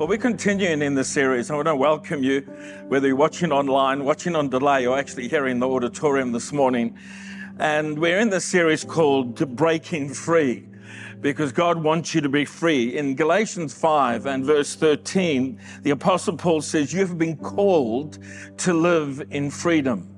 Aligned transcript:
Well, 0.00 0.08
we're 0.08 0.16
continuing 0.16 0.80
in 0.80 0.94
this 0.94 1.08
series. 1.08 1.50
I 1.50 1.56
want 1.56 1.68
to 1.68 1.76
welcome 1.76 2.22
you, 2.22 2.40
whether 2.88 3.06
you're 3.06 3.16
watching 3.16 3.52
online, 3.52 4.02
watching 4.02 4.34
on 4.34 4.48
delay, 4.48 4.86
or 4.86 4.98
actually 4.98 5.28
here 5.28 5.46
in 5.46 5.58
the 5.58 5.68
auditorium 5.68 6.32
this 6.32 6.54
morning. 6.54 6.96
And 7.58 7.98
we're 7.98 8.18
in 8.18 8.30
this 8.30 8.46
series 8.46 8.82
called 8.82 9.54
Breaking 9.56 10.08
Free 10.08 10.66
because 11.20 11.52
God 11.52 11.82
wants 11.82 12.14
you 12.14 12.22
to 12.22 12.30
be 12.30 12.46
free. 12.46 12.96
In 12.96 13.14
Galatians 13.14 13.74
5 13.74 14.24
and 14.24 14.42
verse 14.42 14.74
13, 14.74 15.60
the 15.82 15.90
Apostle 15.90 16.38
Paul 16.38 16.62
says, 16.62 16.94
You 16.94 17.00
have 17.00 17.18
been 17.18 17.36
called 17.36 18.20
to 18.56 18.72
live 18.72 19.22
in 19.28 19.50
freedom. 19.50 20.08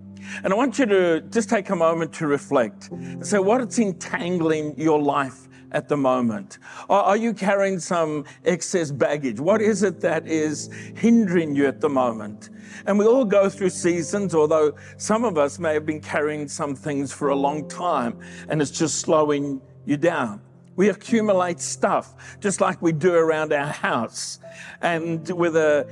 And 0.44 0.52
I 0.52 0.56
want 0.56 0.78
you 0.78 0.86
to 0.86 1.22
just 1.22 1.48
take 1.50 1.70
a 1.70 1.76
moment 1.76 2.12
to 2.14 2.28
reflect 2.28 2.88
and 2.92 3.26
say, 3.26 3.40
What 3.40 3.60
is 3.62 3.80
entangling 3.80 4.78
your 4.78 5.02
life 5.02 5.48
at 5.72 5.88
the 5.88 5.96
moment? 5.96 6.58
Are 6.88 7.16
you 7.16 7.34
carrying 7.34 7.78
some 7.80 8.24
excess 8.44 8.90
baggage? 8.90 9.40
What 9.40 9.60
is 9.60 9.82
it 9.82 10.00
that 10.00 10.26
is 10.26 10.70
hindering 10.94 11.56
you 11.56 11.66
at 11.66 11.80
the 11.80 11.88
moment? 11.88 12.50
And 12.86 12.98
we 12.98 13.06
all 13.06 13.24
go 13.24 13.48
through 13.48 13.70
seasons, 13.70 14.34
although 14.34 14.74
some 14.96 15.24
of 15.24 15.36
us 15.36 15.58
may 15.58 15.74
have 15.74 15.84
been 15.84 16.00
carrying 16.00 16.48
some 16.48 16.74
things 16.74 17.12
for 17.12 17.28
a 17.28 17.36
long 17.36 17.68
time 17.68 18.18
and 18.48 18.62
it's 18.62 18.70
just 18.70 19.00
slowing 19.00 19.60
you 19.84 19.96
down. 19.96 20.40
We 20.74 20.88
accumulate 20.88 21.60
stuff 21.60 22.38
just 22.40 22.62
like 22.62 22.80
we 22.80 22.92
do 22.92 23.14
around 23.14 23.52
our 23.52 23.66
house. 23.66 24.40
And 24.80 25.28
whether 25.28 25.82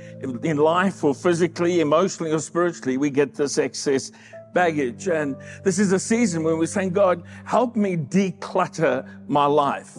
in 0.43 0.57
life 0.57 1.03
or 1.03 1.13
physically, 1.13 1.81
emotionally 1.81 2.31
or 2.31 2.39
spiritually, 2.39 2.97
we 2.97 3.11
get 3.11 3.35
this 3.35 3.59
excess 3.59 4.11
baggage. 4.53 5.07
And 5.07 5.35
this 5.63 5.79
is 5.79 5.91
a 5.91 5.99
season 5.99 6.43
when 6.43 6.57
we're 6.57 6.65
saying, 6.65 6.91
God, 6.91 7.23
help 7.45 7.75
me 7.75 7.97
declutter 7.97 9.07
my 9.27 9.45
life. 9.45 9.97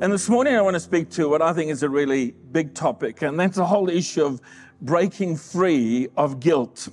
And 0.00 0.12
this 0.12 0.28
morning 0.28 0.54
I 0.54 0.62
want 0.62 0.74
to 0.74 0.80
speak 0.80 1.10
to 1.10 1.28
what 1.28 1.42
I 1.42 1.52
think 1.52 1.70
is 1.70 1.82
a 1.82 1.88
really 1.88 2.34
big 2.52 2.72
topic, 2.72 3.22
and 3.22 3.38
that's 3.38 3.56
the 3.56 3.66
whole 3.66 3.88
issue 3.88 4.24
of 4.24 4.40
breaking 4.80 5.36
free 5.36 6.08
of 6.16 6.40
guilt. 6.40 6.88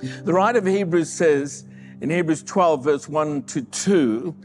The 0.00 0.32
writer 0.32 0.58
of 0.58 0.66
Hebrews 0.66 1.10
says 1.10 1.64
in 2.00 2.10
Hebrews 2.10 2.42
12, 2.42 2.84
verse 2.84 3.08
1 3.08 3.44
to 3.44 3.62
2, 3.62 4.36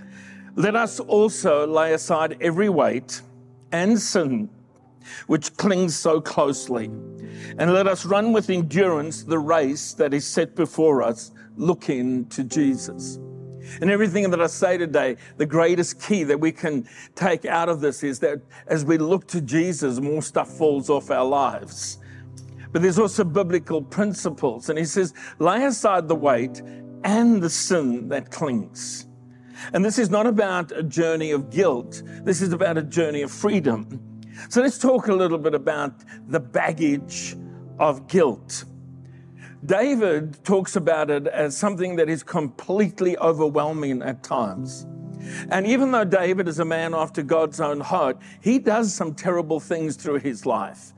let 0.56 0.76
us 0.76 1.00
also 1.00 1.68
lay 1.68 1.94
aside 1.94 2.38
every 2.42 2.70
weight 2.70 3.22
and 3.72 4.00
sin 4.00 4.50
which 5.28 5.56
clings 5.58 5.96
so 5.96 6.22
closely, 6.22 6.90
and 7.58 7.74
let 7.74 7.88
us 7.88 8.06
run 8.06 8.34
with 8.34 8.50
endurance 8.50 9.24
the 9.24 9.40
race 9.40 9.94
that 9.94 10.14
is 10.14 10.28
set 10.28 10.56
before 10.56 11.02
us 11.02 11.32
looking 11.56 12.26
to 12.30 12.44
Jesus. 12.44 13.20
And 13.80 13.90
everything 13.90 14.30
that 14.32 14.42
I 14.42 14.48
say 14.48 14.78
today, 14.78 15.18
the 15.38 15.46
greatest 15.46 16.02
key 16.02 16.24
that 16.24 16.40
we 16.40 16.52
can 16.52 16.88
take 17.16 17.46
out 17.46 17.70
of 17.70 17.80
this 17.80 18.04
is 18.04 18.20
that 18.20 18.42
as 18.68 18.84
we 18.84 18.98
look 18.98 19.28
to 19.28 19.42
Jesus, 19.42 20.00
more 20.00 20.22
stuff 20.22 20.50
falls 20.50 20.90
off 20.90 21.12
our 21.12 21.26
lives. 21.26 22.00
But 22.72 22.82
there's 22.82 23.00
also 23.00 23.24
biblical 23.24 23.82
principles. 23.82 24.70
And 24.70 24.80
he 24.80 24.86
says, 24.86 25.14
lay 25.40 25.66
aside 25.66 26.08
the 26.08 26.16
weight 26.16 26.62
and 27.04 27.42
the 27.42 27.50
sin 27.50 28.10
that 28.10 28.32
clings. 28.32 29.08
And 29.74 29.86
this 29.86 30.00
is 30.00 30.10
not 30.10 30.26
about 30.26 30.72
a 30.72 30.84
journey 30.84 31.32
of 31.32 31.52
guilt. 31.52 32.02
This 32.24 32.42
is 32.42 32.54
about 32.54 32.78
a 32.78 32.84
journey 32.84 33.22
of 33.22 33.32
freedom. 33.32 34.11
So 34.50 34.62
let's 34.62 34.78
talk 34.78 35.08
a 35.08 35.14
little 35.14 35.38
bit 35.38 35.54
about 35.54 35.94
the 36.28 36.40
baggage 36.40 37.36
of 37.80 38.08
guilt. 38.08 38.66
David 39.66 40.44
talks 40.44 40.76
about 40.76 41.10
it 41.12 41.28
as 41.28 41.56
something 41.56 41.96
that 41.98 42.10
is 42.10 42.24
completely 42.24 43.18
overwhelming 43.18 44.02
at 44.02 44.24
times. 44.24 44.88
And 45.50 45.68
even 45.68 45.92
though 45.92 46.04
David 46.04 46.48
is 46.48 46.60
a 46.60 46.66
man 46.66 46.96
after 46.96 47.22
God's 47.22 47.62
own 47.62 47.80
heart, 47.80 48.18
he 48.42 48.58
does 48.58 48.94
some 48.94 49.14
terrible 49.14 49.60
things 49.60 49.96
through 49.96 50.20
his 50.20 50.46
life. 50.46 50.94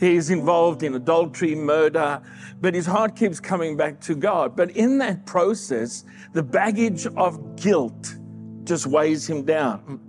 He's 0.00 0.30
involved 0.30 0.82
in 0.82 0.94
adultery, 0.94 1.54
murder, 1.54 2.20
but 2.60 2.74
his 2.74 2.86
heart 2.86 3.16
keeps 3.16 3.40
coming 3.40 3.76
back 3.76 4.00
to 4.02 4.14
God. 4.14 4.56
But 4.56 4.72
in 4.72 4.98
that 4.98 5.26
process, 5.26 6.04
the 6.32 6.42
baggage 6.42 7.06
of 7.06 7.56
guilt 7.56 8.16
just 8.64 8.86
weighs 8.86 9.28
him 9.28 9.44
down. 9.44 10.00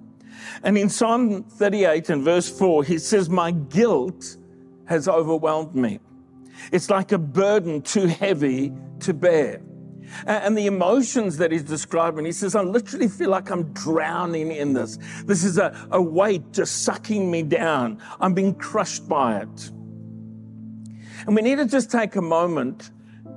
And 0.64 0.78
in 0.78 0.90
Psalm 0.90 1.44
38 1.44 2.10
and 2.10 2.24
verse 2.24 2.50
4, 2.50 2.84
he 2.84 2.98
says, 2.98 3.30
My 3.30 3.52
guilt 3.52 4.38
has 4.86 5.08
overwhelmed 5.08 5.76
me. 5.76 6.00
It's 6.72 6.90
like 6.90 7.12
a 7.12 7.18
burden 7.18 7.82
too 7.82 8.08
heavy 8.08 8.74
to 9.02 9.14
bear. 9.14 9.62
And 10.26 10.58
the 10.58 10.66
emotions 10.66 11.38
that 11.38 11.52
he's 11.52 11.64
describing, 11.64 12.26
he 12.26 12.32
says, 12.32 12.56
I 12.56 12.62
literally 12.62 13.08
feel 13.08 13.30
like 13.30 13.52
I'm 13.52 13.72
drowning 13.74 14.52
in 14.52 14.74
this. 14.74 14.98
This 15.26 15.44
is 15.44 15.58
a, 15.58 15.88
a 15.92 16.02
weight 16.02 16.52
just 16.52 16.84
sucking 16.84 17.30
me 17.30 17.44
down. 17.44 18.02
I'm 18.20 18.34
being 18.34 18.56
crushed 18.56 19.08
by 19.08 19.42
it. 19.42 19.72
And 21.28 21.36
we 21.36 21.42
need 21.42 21.58
to 21.58 21.66
just 21.66 21.92
take 21.92 22.16
a 22.16 22.22
moment 22.22 22.92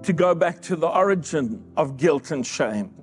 to 0.04 0.12
go 0.12 0.34
back 0.34 0.60
to 0.62 0.76
the 0.76 0.88
origin 0.88 1.62
of 1.76 1.96
guilt 1.96 2.30
and 2.30 2.46
shame. 2.46 2.94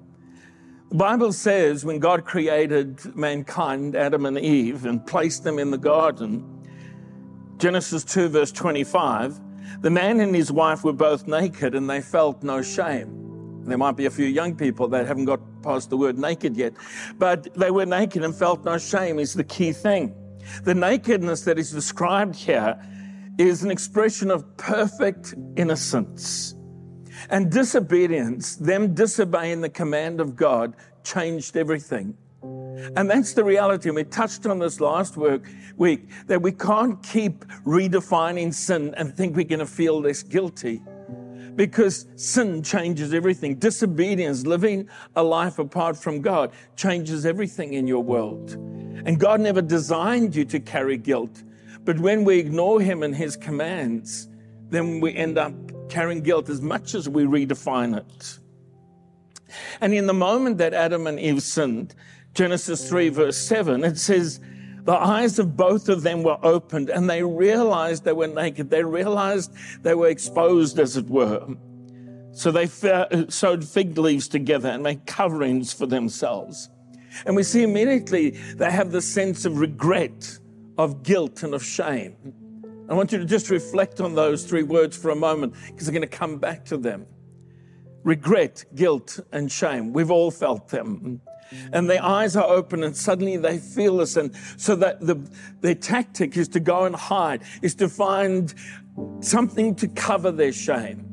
The 0.89 0.95
Bible 0.95 1.33
says 1.33 1.85
when 1.85 1.99
God 1.99 2.25
created 2.25 3.15
mankind, 3.15 3.95
Adam 3.95 4.25
and 4.25 4.39
Eve, 4.39 4.85
and 4.85 5.05
placed 5.05 5.43
them 5.43 5.59
in 5.59 5.69
the 5.69 5.77
garden, 5.77 6.43
Genesis 7.57 8.03
2, 8.03 8.29
verse 8.29 8.51
25, 8.51 9.39
the 9.81 9.91
man 9.91 10.19
and 10.19 10.33
his 10.33 10.51
wife 10.51 10.83
were 10.83 10.93
both 10.93 11.27
naked 11.27 11.75
and 11.75 11.87
they 11.87 12.01
felt 12.01 12.41
no 12.41 12.63
shame. 12.63 13.61
There 13.65 13.77
might 13.77 13.97
be 13.97 14.07
a 14.07 14.09
few 14.09 14.25
young 14.25 14.55
people 14.55 14.87
that 14.87 15.05
haven't 15.05 15.25
got 15.25 15.39
past 15.61 15.91
the 15.91 15.97
word 15.97 16.17
naked 16.17 16.57
yet, 16.57 16.73
but 17.19 17.53
they 17.53 17.69
were 17.69 17.85
naked 17.85 18.23
and 18.23 18.33
felt 18.33 18.65
no 18.65 18.79
shame 18.79 19.19
is 19.19 19.35
the 19.35 19.43
key 19.43 19.73
thing. 19.73 20.15
The 20.63 20.73
nakedness 20.73 21.41
that 21.41 21.59
is 21.59 21.71
described 21.71 22.35
here 22.35 22.83
is 23.37 23.61
an 23.61 23.69
expression 23.69 24.31
of 24.31 24.57
perfect 24.57 25.35
innocence. 25.55 26.55
And 27.29 27.51
disobedience, 27.51 28.55
them 28.55 28.93
disobeying 28.93 29.61
the 29.61 29.69
command 29.69 30.21
of 30.21 30.35
God, 30.35 30.75
changed 31.03 31.57
everything. 31.57 32.15
And 32.43 33.09
that's 33.09 33.33
the 33.33 33.43
reality. 33.43 33.89
And 33.89 33.95
we 33.95 34.05
touched 34.05 34.45
on 34.45 34.59
this 34.59 34.79
last 34.79 35.17
week 35.17 36.01
that 36.27 36.41
we 36.41 36.51
can't 36.51 37.01
keep 37.03 37.45
redefining 37.65 38.53
sin 38.53 38.93
and 38.95 39.13
think 39.13 39.35
we're 39.35 39.43
going 39.43 39.59
to 39.59 39.65
feel 39.65 39.99
less 39.99 40.23
guilty 40.23 40.81
because 41.55 42.05
sin 42.15 42.63
changes 42.63 43.13
everything. 43.13 43.55
Disobedience, 43.55 44.45
living 44.45 44.87
a 45.17 45.23
life 45.23 45.59
apart 45.59 45.97
from 45.97 46.21
God, 46.21 46.51
changes 46.77 47.25
everything 47.25 47.73
in 47.73 47.85
your 47.85 48.01
world. 48.01 48.51
And 49.05 49.19
God 49.19 49.41
never 49.41 49.61
designed 49.61 50.35
you 50.35 50.45
to 50.45 50.59
carry 50.61 50.97
guilt. 50.97 51.43
But 51.83 51.99
when 51.99 52.23
we 52.23 52.39
ignore 52.39 52.79
Him 52.79 53.03
and 53.03 53.13
His 53.13 53.35
commands, 53.35 54.29
then 54.69 55.01
we 55.01 55.13
end 55.13 55.37
up 55.37 55.53
carrying 55.89 56.21
guilt 56.21 56.49
as 56.49 56.61
much 56.61 56.95
as 56.95 57.09
we 57.09 57.23
redefine 57.23 57.97
it. 57.97 58.39
And 59.81 59.93
in 59.93 60.07
the 60.07 60.13
moment 60.13 60.59
that 60.59 60.73
Adam 60.73 61.07
and 61.07 61.19
Eve 61.19 61.41
sinned, 61.41 61.95
Genesis 62.33 62.87
3, 62.87 63.09
verse 63.09 63.37
7, 63.37 63.83
it 63.83 63.97
says, 63.97 64.39
the 64.83 64.93
eyes 64.93 65.39
of 65.39 65.57
both 65.57 65.89
of 65.89 66.03
them 66.03 66.23
were 66.23 66.37
opened 66.41 66.89
and 66.89 67.09
they 67.09 67.21
realized 67.21 68.05
they 68.05 68.13
were 68.13 68.27
naked. 68.27 68.69
They 68.69 68.83
realized 68.83 69.51
they 69.83 69.93
were 69.93 70.07
exposed, 70.07 70.79
as 70.79 70.97
it 70.97 71.07
were. 71.07 71.47
So 72.31 72.51
they 72.51 72.67
sewed 72.67 73.67
fig 73.67 73.97
leaves 73.97 74.27
together 74.27 74.69
and 74.69 74.81
made 74.81 75.05
coverings 75.05 75.73
for 75.73 75.85
themselves. 75.85 76.69
And 77.25 77.35
we 77.35 77.43
see 77.43 77.63
immediately 77.63 78.31
they 78.55 78.71
have 78.71 78.91
the 78.91 79.01
sense 79.01 79.45
of 79.45 79.59
regret, 79.59 80.39
of 80.77 81.03
guilt, 81.03 81.43
and 81.43 81.53
of 81.53 81.63
shame. 81.63 82.15
I 82.89 82.93
want 82.93 83.11
you 83.11 83.19
to 83.19 83.25
just 83.25 83.49
reflect 83.49 84.01
on 84.01 84.15
those 84.15 84.45
three 84.45 84.63
words 84.63 84.97
for 84.97 85.11
a 85.11 85.15
moment 85.15 85.53
because 85.67 85.87
I'm 85.87 85.93
going 85.93 86.01
to 86.01 86.17
come 86.17 86.39
back 86.39 86.65
to 86.65 86.77
them. 86.77 87.05
Regret, 88.03 88.65
guilt, 88.73 89.19
and 89.31 89.51
shame. 89.51 89.93
We've 89.93 90.09
all 90.09 90.31
felt 90.31 90.69
them 90.69 91.21
and 91.71 91.89
their 91.89 92.03
eyes 92.03 92.35
are 92.35 92.45
open 92.45 92.83
and 92.83 92.95
suddenly 92.95 93.37
they 93.37 93.57
feel 93.57 93.97
this 93.97 94.17
and 94.17 94.35
so 94.57 94.75
that 94.75 94.99
the 95.01 95.15
their 95.61 95.75
tactic 95.75 96.37
is 96.37 96.47
to 96.47 96.59
go 96.59 96.85
and 96.85 96.95
hide 96.95 97.41
is 97.61 97.75
to 97.75 97.89
find 97.89 98.53
something 99.21 99.73
to 99.75 99.87
cover 99.87 100.31
their 100.31 100.51
shame 100.51 101.05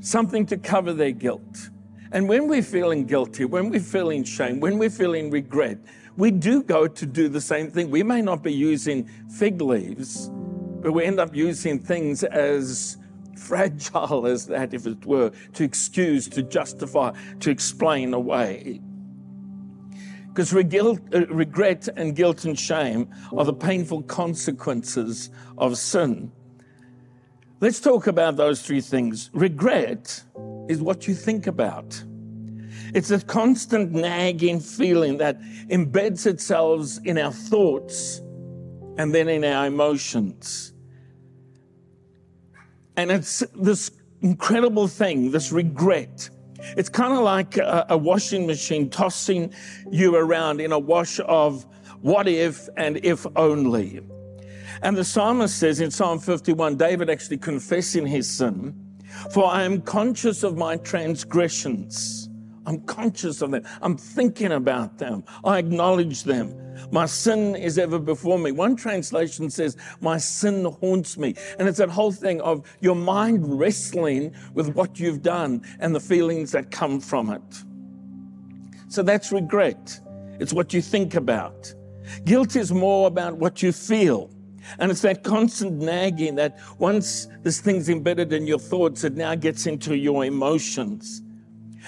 something 0.00 0.44
to 0.44 0.56
cover 0.56 0.92
their 0.92 1.12
guilt 1.12 1.70
and 2.12 2.28
when 2.28 2.46
we're 2.46 2.62
feeling 2.62 3.06
guilty 3.06 3.44
when 3.44 3.70
we're 3.70 3.80
feeling 3.80 4.22
shame 4.22 4.60
when 4.60 4.78
we're 4.78 4.90
feeling 4.90 5.30
regret 5.30 5.78
we 6.16 6.30
do 6.30 6.62
go 6.62 6.86
to 6.86 7.06
do 7.06 7.28
the 7.28 7.40
same 7.40 7.70
thing 7.70 7.90
we 7.90 8.02
may 8.02 8.20
not 8.20 8.42
be 8.42 8.52
using 8.52 9.08
fig 9.30 9.60
leaves 9.62 10.30
but 10.80 10.92
we 10.92 11.04
end 11.04 11.20
up 11.20 11.34
using 11.34 11.78
things 11.78 12.24
as 12.24 12.96
fragile 13.36 14.26
as 14.26 14.46
that 14.46 14.74
if 14.74 14.86
it 14.86 15.04
were 15.06 15.30
to 15.52 15.64
excuse 15.64 16.28
to 16.28 16.42
justify 16.42 17.12
to 17.40 17.50
explain 17.50 18.12
away 18.12 18.80
because 20.38 20.54
uh, 20.54 21.26
regret 21.30 21.88
and 21.96 22.14
guilt 22.14 22.44
and 22.44 22.56
shame 22.56 23.08
are 23.36 23.44
the 23.44 23.52
painful 23.52 24.02
consequences 24.04 25.30
of 25.56 25.76
sin. 25.76 26.30
Let's 27.60 27.80
talk 27.80 28.06
about 28.06 28.36
those 28.36 28.62
three 28.62 28.80
things. 28.80 29.30
Regret 29.32 30.22
is 30.68 30.80
what 30.80 31.08
you 31.08 31.14
think 31.14 31.48
about. 31.48 32.00
It's 32.94 33.10
a 33.10 33.20
constant 33.20 33.90
nagging 33.90 34.60
feeling 34.60 35.18
that 35.18 35.40
embeds 35.70 36.24
itself 36.24 36.98
in 37.04 37.18
our 37.18 37.32
thoughts 37.32 38.22
and 38.98 39.14
then 39.14 39.28
in 39.28 39.44
our 39.44 39.66
emotions. 39.66 40.72
And 42.96 43.12
it's 43.12 43.44
this 43.54 43.92
incredible 44.20 44.88
thing, 44.88 45.30
this 45.30 45.52
regret. 45.52 46.28
It's 46.76 46.88
kind 46.88 47.12
of 47.12 47.20
like 47.20 47.56
a, 47.56 47.86
a, 47.90 47.96
washing 47.96 48.46
machine 48.48 48.90
tossing 48.90 49.54
you 49.92 50.16
around 50.16 50.60
in 50.60 50.72
a 50.72 50.78
wash 50.78 51.20
of 51.20 51.64
what 52.00 52.26
if 52.26 52.68
and 52.76 52.98
if 53.04 53.24
only. 53.36 54.00
And 54.82 54.96
the 54.96 55.04
psalmist 55.04 55.56
says 55.56 55.80
in 55.80 55.92
Psalm 55.92 56.18
51, 56.18 56.76
David 56.76 57.08
actually 57.08 57.38
confessing 57.38 58.06
his 58.06 58.28
sin, 58.28 58.74
for 59.32 59.46
I 59.46 59.62
am 59.62 59.80
conscious 59.80 60.42
of 60.42 60.56
my 60.56 60.76
transgressions. 60.76 62.27
I'm 62.68 62.80
conscious 62.80 63.40
of 63.40 63.50
them. 63.50 63.66
I'm 63.80 63.96
thinking 63.96 64.52
about 64.52 64.98
them. 64.98 65.24
I 65.42 65.56
acknowledge 65.56 66.24
them. 66.24 66.54
My 66.92 67.06
sin 67.06 67.56
is 67.56 67.78
ever 67.78 67.98
before 67.98 68.38
me. 68.38 68.52
One 68.52 68.76
translation 68.76 69.48
says, 69.48 69.78
My 70.02 70.18
sin 70.18 70.66
haunts 70.66 71.16
me. 71.16 71.34
And 71.58 71.66
it's 71.66 71.78
that 71.78 71.88
whole 71.88 72.12
thing 72.12 72.42
of 72.42 72.70
your 72.80 72.94
mind 72.94 73.58
wrestling 73.58 74.34
with 74.52 74.74
what 74.74 75.00
you've 75.00 75.22
done 75.22 75.62
and 75.80 75.94
the 75.94 76.00
feelings 76.00 76.52
that 76.52 76.70
come 76.70 77.00
from 77.00 77.30
it. 77.30 77.64
So 78.88 79.02
that's 79.02 79.32
regret. 79.32 79.98
It's 80.38 80.52
what 80.52 80.74
you 80.74 80.82
think 80.82 81.14
about. 81.14 81.72
Guilt 82.26 82.54
is 82.54 82.70
more 82.70 83.06
about 83.06 83.38
what 83.38 83.62
you 83.62 83.72
feel. 83.72 84.30
And 84.78 84.90
it's 84.90 85.00
that 85.00 85.24
constant 85.24 85.78
nagging 85.78 86.34
that 86.34 86.58
once 86.78 87.28
this 87.42 87.62
thing's 87.62 87.88
embedded 87.88 88.34
in 88.34 88.46
your 88.46 88.58
thoughts, 88.58 89.04
it 89.04 89.16
now 89.16 89.34
gets 89.36 89.66
into 89.66 89.96
your 89.96 90.26
emotions. 90.26 91.22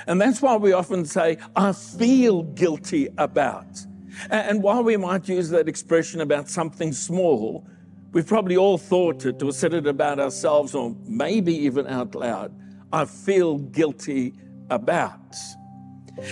And 0.07 0.21
that's 0.21 0.41
why 0.43 0.57
we 0.57 0.73
often 0.73 1.05
say, 1.05 1.39
I 1.57 1.73
feel 1.73 2.43
guilty 2.43 3.09
about. 3.19 3.87
And 4.31 4.63
while 4.63 4.83
we 4.83 4.97
might 4.97 5.29
use 5.29 5.51
that 5.51 5.69
expression 5.69 6.21
about 6.21 6.49
something 6.49 6.93
small, 6.93 7.67
we've 8.13 8.27
probably 8.27 8.57
all 8.57 8.79
thought 8.79 9.25
it 9.25 9.43
or 9.43 9.53
said 9.53 9.75
it 9.75 9.87
about 9.87 10.19
ourselves 10.19 10.75
or 10.75 10.97
maybe 11.07 11.55
even 11.55 11.87
out 11.87 12.15
loud. 12.15 12.55
I 12.93 13.05
feel 13.05 13.59
guilty 13.59 14.35
about. 14.69 15.37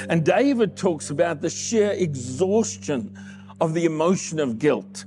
And 0.09 0.25
David 0.25 0.76
talks 0.76 1.11
about 1.11 1.41
the 1.41 1.50
sheer 1.50 1.93
exhaustion 1.93 3.17
of 3.61 3.75
the 3.75 3.85
emotion 3.85 4.38
of 4.38 4.59
guilt. 4.59 5.05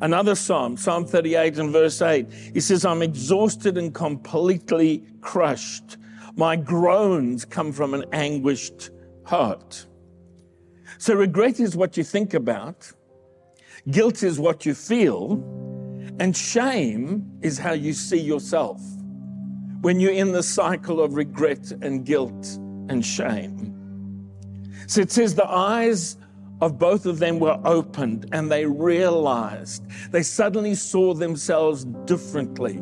Another 0.00 0.34
psalm, 0.34 0.76
Psalm 0.76 1.06
38 1.06 1.58
and 1.58 1.70
verse 1.70 2.02
8, 2.02 2.26
he 2.52 2.60
says, 2.60 2.84
I'm 2.84 3.00
exhausted 3.00 3.78
and 3.78 3.94
completely 3.94 5.04
crushed. 5.20 5.98
My 6.36 6.56
groans 6.56 7.44
come 7.44 7.72
from 7.72 7.94
an 7.94 8.04
anguished 8.12 8.90
heart. 9.24 9.86
So, 10.98 11.14
regret 11.14 11.60
is 11.60 11.76
what 11.76 11.96
you 11.96 12.04
think 12.04 12.34
about, 12.34 12.90
guilt 13.90 14.22
is 14.22 14.38
what 14.38 14.66
you 14.66 14.74
feel, 14.74 15.32
and 16.18 16.36
shame 16.36 17.38
is 17.42 17.58
how 17.58 17.72
you 17.72 17.92
see 17.92 18.20
yourself 18.20 18.80
when 19.80 20.00
you're 20.00 20.12
in 20.12 20.32
the 20.32 20.42
cycle 20.42 21.02
of 21.02 21.14
regret 21.14 21.70
and 21.82 22.06
guilt 22.06 22.58
and 22.88 23.04
shame. 23.04 23.74
So 24.86 25.00
it 25.00 25.10
says 25.10 25.34
the 25.34 25.48
eyes 25.48 26.16
of 26.60 26.78
both 26.78 27.04
of 27.04 27.18
them 27.18 27.38
were 27.38 27.60
opened 27.64 28.26
and 28.32 28.50
they 28.50 28.64
realized, 28.64 29.84
they 30.10 30.22
suddenly 30.22 30.74
saw 30.74 31.12
themselves 31.12 31.84
differently. 32.06 32.80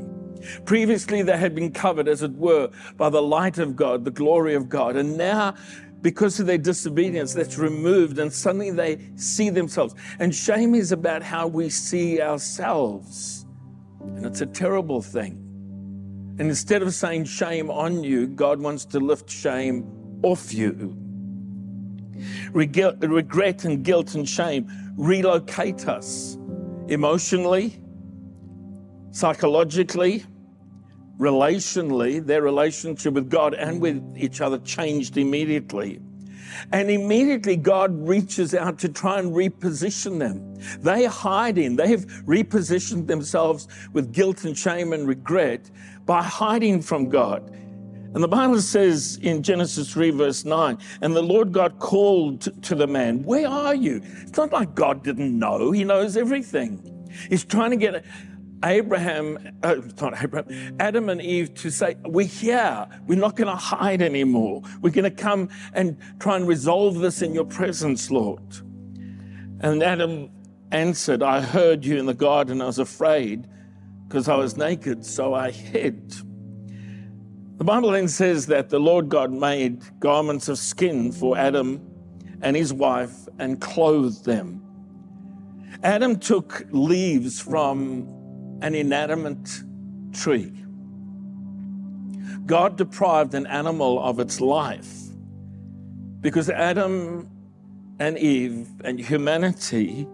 Previously, 0.64 1.22
they 1.22 1.36
had 1.36 1.54
been 1.54 1.72
covered, 1.72 2.08
as 2.08 2.22
it 2.22 2.32
were, 2.32 2.70
by 2.96 3.10
the 3.10 3.22
light 3.22 3.58
of 3.58 3.76
God, 3.76 4.04
the 4.04 4.10
glory 4.10 4.54
of 4.54 4.68
God. 4.68 4.96
And 4.96 5.16
now 5.16 5.54
because 6.02 6.40
of 6.40 6.46
their 6.46 6.58
disobedience, 6.58 7.32
that's 7.32 7.56
removed, 7.56 8.18
and 8.18 8.32
suddenly 8.32 8.70
they 8.70 8.98
see 9.14 9.50
themselves. 9.50 9.94
And 10.18 10.34
shame 10.34 10.74
is 10.74 10.90
about 10.90 11.22
how 11.22 11.46
we 11.46 11.70
see 11.70 12.20
ourselves. 12.20 13.46
And 14.00 14.26
it's 14.26 14.40
a 14.40 14.46
terrible 14.46 15.00
thing. 15.00 15.38
And 16.38 16.48
instead 16.48 16.82
of 16.82 16.92
saying 16.92 17.24
shame 17.24 17.70
on 17.70 18.02
you, 18.02 18.26
God 18.26 18.60
wants 18.60 18.84
to 18.86 18.98
lift 18.98 19.30
shame 19.30 19.86
off 20.22 20.52
you. 20.52 20.96
Regret 22.52 23.64
and 23.64 23.84
guilt 23.84 24.14
and 24.14 24.28
shame 24.28 24.68
relocate 24.96 25.86
us 25.88 26.36
emotionally, 26.88 27.80
psychologically, 29.12 30.24
relationally, 31.19 32.25
their 32.25 32.43
relationship 32.43 33.14
with 33.14 33.31
God 33.31 33.55
and 33.55 33.81
with 33.81 34.17
each 34.17 34.41
other 34.41 34.59
changed 34.59 35.17
immediately. 35.17 36.00
And 36.73 36.91
immediately 36.91 37.56
God 37.56 38.06
reaches 38.06 38.55
out 38.55 38.79
to 38.81 38.88
try 38.88 39.19
and 39.19 39.32
reposition 39.32 40.19
them. 40.19 40.55
They 40.81 41.06
hide 41.06 41.59
in, 41.59 41.76
they 41.76 41.88
have 41.88 42.05
repositioned 42.25 43.06
themselves 43.06 43.69
with 43.93 44.12
guilt 44.12 44.44
and 44.44 44.56
shame 44.56 44.93
and 44.93 45.09
regret 45.09 45.70
by 46.05 46.23
hiding 46.23 46.82
from 46.82 47.09
God. 47.09 47.49
And 48.14 48.23
the 48.23 48.29
Bible 48.29 48.61
says 48.61 49.19
in 49.23 49.43
Genesis 49.43 49.91
3, 49.94 50.11
verse 50.11 50.44
9, 50.44 50.76
and 51.00 51.17
the 51.17 51.23
Lord 51.23 51.50
God 51.50 51.79
called 51.79 52.62
to 52.62 52.75
the 52.75 52.87
man, 52.87 53.23
Where 53.23 53.49
are 53.49 53.75
you? 53.75 54.03
It's 54.20 54.37
not 54.37 54.53
like 54.53 54.75
God 54.75 55.03
didn't 55.03 55.38
know, 55.38 55.70
He 55.70 55.82
knows 55.85 56.17
everything. 56.17 56.88
He's 57.29 57.44
trying 57.44 57.70
to 57.70 57.76
get 57.76 58.05
Abraham, 58.64 59.38
uh, 59.62 59.76
not 60.00 60.23
Abraham, 60.23 60.76
Adam 60.79 61.09
and 61.09 61.20
Eve 61.20 61.55
to 61.55 61.70
say, 61.70 61.97
We're 62.05 62.26
here. 62.26 62.87
We're 63.06 63.19
not 63.19 63.37
going 63.37 63.49
to 63.49 63.56
hide 63.56 64.03
anymore. 64.03 64.62
We're 64.81 64.91
going 64.91 65.05
to 65.05 65.11
come 65.11 65.49
and 65.73 65.97
try 66.20 66.37
and 66.37 66.47
resolve 66.47 66.99
this 66.99 67.23
in 67.23 67.35
your 67.35 67.44
presence, 67.44 68.11
Lord. 68.11 68.43
And 69.61 69.82
Adam 69.82 70.31
answered, 70.70 71.23
I 71.23 71.41
heard 71.41 71.85
you 71.85 71.99
in 71.99 72.06
the 72.06 72.14
garden. 72.14 72.61
I 72.61 72.67
was 72.67 72.79
afraid 72.79 73.49
because 74.09 74.29
I 74.29 74.37
was 74.37 74.56
naked, 74.56 75.05
so 75.05 75.35
I 75.35 75.50
hid. 75.50 76.14
The 77.59 77.64
Bible 77.64 77.91
then 77.93 78.09
says 78.09 78.47
that 78.47 78.70
the 78.70 78.81
Lord 78.81 79.09
God 79.09 79.31
made 79.31 79.82
garments 80.00 80.49
of 80.49 80.59
skin 80.59 81.12
for 81.12 81.38
Adam 81.38 81.81
and 82.43 82.56
his 82.56 82.73
wife 82.73 83.29
and 83.38 83.61
clothed 83.61 84.25
them. 84.25 84.61
Adam 85.82 86.19
took 86.19 86.67
leaves 86.70 87.41
from 87.41 88.21
an 88.62 88.75
inanimate 88.75 89.62
tree. 90.12 90.53
God 92.47 92.79
deprived 92.79 93.35
an 93.35 93.47
animal 93.47 94.03
of 94.03 94.20
its 94.20 94.41
life 94.41 94.93
because 96.20 96.49
Adam 96.49 97.28
and 97.99 98.16
Eve 98.16 98.69
and 98.85 99.00
humanity 99.00 100.07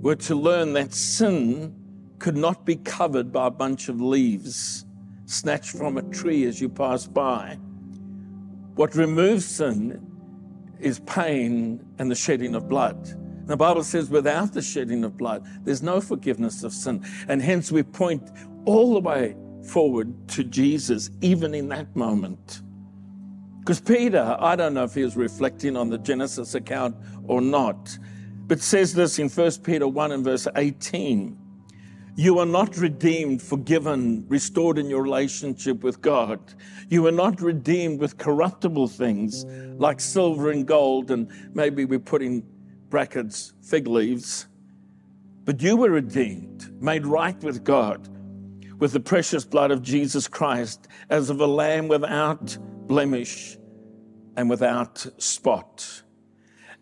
were 0.00 0.16
to 0.16 0.34
learn 0.34 0.72
that 0.72 0.92
sin 0.92 1.74
could 2.18 2.36
not 2.36 2.64
be 2.64 2.76
covered 2.76 3.30
by 3.30 3.46
a 3.46 3.50
bunch 3.50 3.88
of 3.88 4.00
leaves 4.00 4.86
snatched 5.26 5.70
from 5.70 5.98
a 5.98 6.02
tree 6.02 6.44
as 6.44 6.60
you 6.60 6.68
pass 6.68 7.06
by. 7.06 7.58
What 8.74 8.94
removes 8.94 9.44
sin 9.44 10.00
is 10.80 11.00
pain 11.00 11.84
and 11.98 12.10
the 12.10 12.14
shedding 12.14 12.54
of 12.54 12.68
blood. 12.68 13.23
The 13.46 13.56
Bible 13.56 13.84
says, 13.84 14.08
without 14.08 14.52
the 14.52 14.62
shedding 14.62 15.04
of 15.04 15.16
blood, 15.16 15.46
there's 15.64 15.82
no 15.82 16.00
forgiveness 16.00 16.64
of 16.64 16.72
sin. 16.72 17.04
And 17.28 17.42
hence 17.42 17.70
we 17.70 17.82
point 17.82 18.30
all 18.64 18.94
the 18.94 19.00
way 19.00 19.36
forward 19.68 20.28
to 20.28 20.44
Jesus, 20.44 21.10
even 21.20 21.54
in 21.54 21.68
that 21.68 21.94
moment. 21.94 22.62
Because 23.60 23.80
Peter, 23.80 24.36
I 24.38 24.56
don't 24.56 24.74
know 24.74 24.84
if 24.84 24.94
he 24.94 25.02
was 25.02 25.16
reflecting 25.16 25.76
on 25.76 25.88
the 25.88 25.98
Genesis 25.98 26.54
account 26.54 26.96
or 27.26 27.40
not, 27.40 27.98
but 28.46 28.60
says 28.60 28.92
this 28.92 29.18
in 29.18 29.28
1 29.28 29.50
Peter 29.62 29.88
1 29.88 30.12
and 30.12 30.24
verse 30.24 30.46
18. 30.54 31.38
You 32.16 32.38
are 32.38 32.46
not 32.46 32.76
redeemed, 32.76 33.42
forgiven, 33.42 34.24
restored 34.28 34.78
in 34.78 34.88
your 34.88 35.02
relationship 35.02 35.82
with 35.82 36.00
God. 36.00 36.38
You 36.88 37.06
are 37.06 37.12
not 37.12 37.40
redeemed 37.40 37.98
with 38.00 38.18
corruptible 38.18 38.86
things 38.86 39.44
like 39.80 39.98
silver 39.98 40.50
and 40.50 40.64
gold, 40.64 41.10
and 41.10 41.28
maybe 41.54 41.84
we're 41.84 41.98
putting 41.98 42.46
brackets, 42.94 43.52
fig 43.60 43.88
leaves. 43.88 44.46
But 45.44 45.60
you 45.60 45.76
were 45.76 45.90
redeemed, 45.90 46.80
made 46.80 47.04
right 47.04 47.42
with 47.42 47.64
God, 47.64 48.08
with 48.78 48.92
the 48.92 49.00
precious 49.00 49.44
blood 49.44 49.72
of 49.72 49.82
Jesus 49.82 50.28
Christ, 50.28 50.86
as 51.10 51.28
of 51.28 51.40
a 51.40 51.46
lamb 51.48 51.88
without 51.88 52.56
blemish 52.86 53.58
and 54.36 54.48
without 54.48 55.04
spot. 55.18 56.04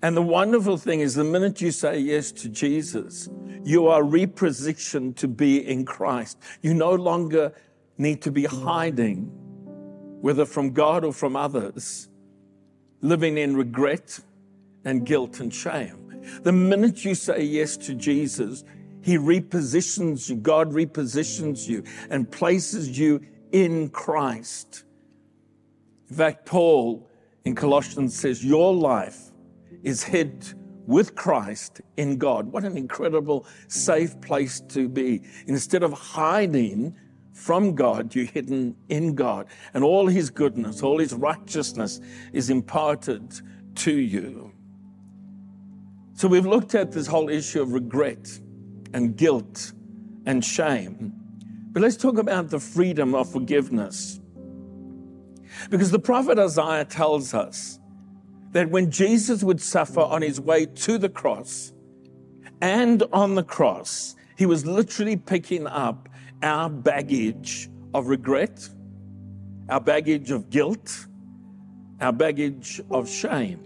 And 0.03 0.15
the 0.15 0.21
wonderful 0.21 0.77
thing 0.77 1.01
is, 1.01 1.15
the 1.15 1.25
minute 1.25 1.63
you 1.63 1.71
say 1.71 1.99
yes 1.99 2.31
to 2.33 2.51
Jesus, 2.51 3.31
you 3.65 3.87
are 3.87 4.03
repositioned 4.03 5.17
to 5.17 5.27
be 5.27 5.67
in 5.67 5.87
Christ. 5.87 6.37
You 6.61 6.75
no 6.75 6.93
longer 6.93 7.55
need 7.97 8.21
to 8.21 8.31
be 8.31 8.45
hiding, 8.45 9.31
whether 10.21 10.45
from 10.45 10.75
God 10.75 11.05
or 11.07 11.15
from 11.15 11.37
others, 11.37 12.11
living 13.01 13.39
in 13.39 13.57
regret 13.57 14.21
and 14.85 15.07
guilt 15.07 15.41
and 15.41 15.55
shame. 15.55 16.02
The 16.43 16.53
minute 16.53 17.05
you 17.05 17.15
say 17.15 17.43
yes 17.43 17.77
to 17.79 17.95
Jesus, 17.95 18.65
He 19.03 19.17
repositions 19.17 20.29
you, 20.29 20.37
God 20.37 20.73
repositions 20.73 21.69
you 21.69 21.85
and 22.11 22.31
places 22.31 22.99
you 22.99 23.21
in 23.53 23.91
Christ. 23.91 24.85
In 26.09 26.17
fact, 26.17 26.47
Paul 26.47 27.09
in 27.45 27.55
Colossians 27.55 28.19
says, 28.19 28.45
Your 28.45 28.75
life 28.75 29.31
is 29.83 30.03
hid 30.03 30.55
with 30.87 31.15
Christ 31.15 31.81
in 31.97 32.19
God. 32.19 32.51
What 32.53 32.65
an 32.65 32.77
incredible, 32.77 33.47
safe 33.69 34.21
place 34.21 34.61
to 34.69 34.89
be. 34.89 35.23
Instead 35.47 35.83
of 35.83 35.93
hiding 35.93 36.95
from 37.33 37.75
God, 37.75 38.15
you're 38.15 38.27
hidden 38.27 38.77
in 38.89 39.15
God. 39.15 39.47
And 39.75 39.85
all 39.85 40.07
his 40.07 40.31
goodness, 40.31 40.83
all 40.83 40.99
his 40.99 41.15
righteousness 41.15 42.01
is 42.33 42.51
imparted 42.51 43.41
to 43.77 43.93
you. 43.93 44.53
So 46.15 46.29
we've 46.29 46.47
looked 46.47 46.75
at 46.75 46.93
this 46.93 47.07
whole 47.07 47.29
issue 47.29 47.63
of 47.63 47.73
regret 47.73 48.39
and 48.93 49.17
guilt 49.17 49.73
and 50.27 50.45
shame. 50.45 51.13
But 51.73 51.83
let's 51.83 51.97
talk 51.97 52.19
about 52.19 52.51
the 52.51 52.61
freedom 52.61 53.15
of 53.15 53.31
forgiveness. 53.33 54.21
Because 55.71 55.91
the 55.91 55.99
prophet 55.99 56.39
Isaiah 56.39 56.85
tells 56.85 57.35
us 57.35 57.79
that 58.53 58.71
when 58.71 58.91
Jesus 58.91 59.43
would 59.43 59.61
suffer 59.61 60.01
on 60.01 60.23
his 60.23 60.41
way 60.41 60.67
to 60.67 60.99
the 60.99 61.09
cross 61.09 61.73
and 62.61 63.03
on 63.13 63.35
the 63.35 63.43
cross, 63.43 64.15
he 64.37 64.47
was 64.47 64.67
literally 64.67 65.17
picking 65.17 65.67
up 65.67 66.09
our 66.43 66.69
baggage 66.69 67.71
of 67.95 68.09
regret, 68.09 68.69
our 69.69 69.81
baggage 69.81 70.31
of 70.31 70.51
guilt, 70.51 71.07
our 72.01 72.13
baggage 72.13 72.81
of 72.91 73.09
shame. 73.09 73.61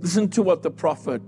Listen 0.00 0.28
to 0.30 0.42
what 0.42 0.62
the 0.62 0.70
prophet 0.70 1.22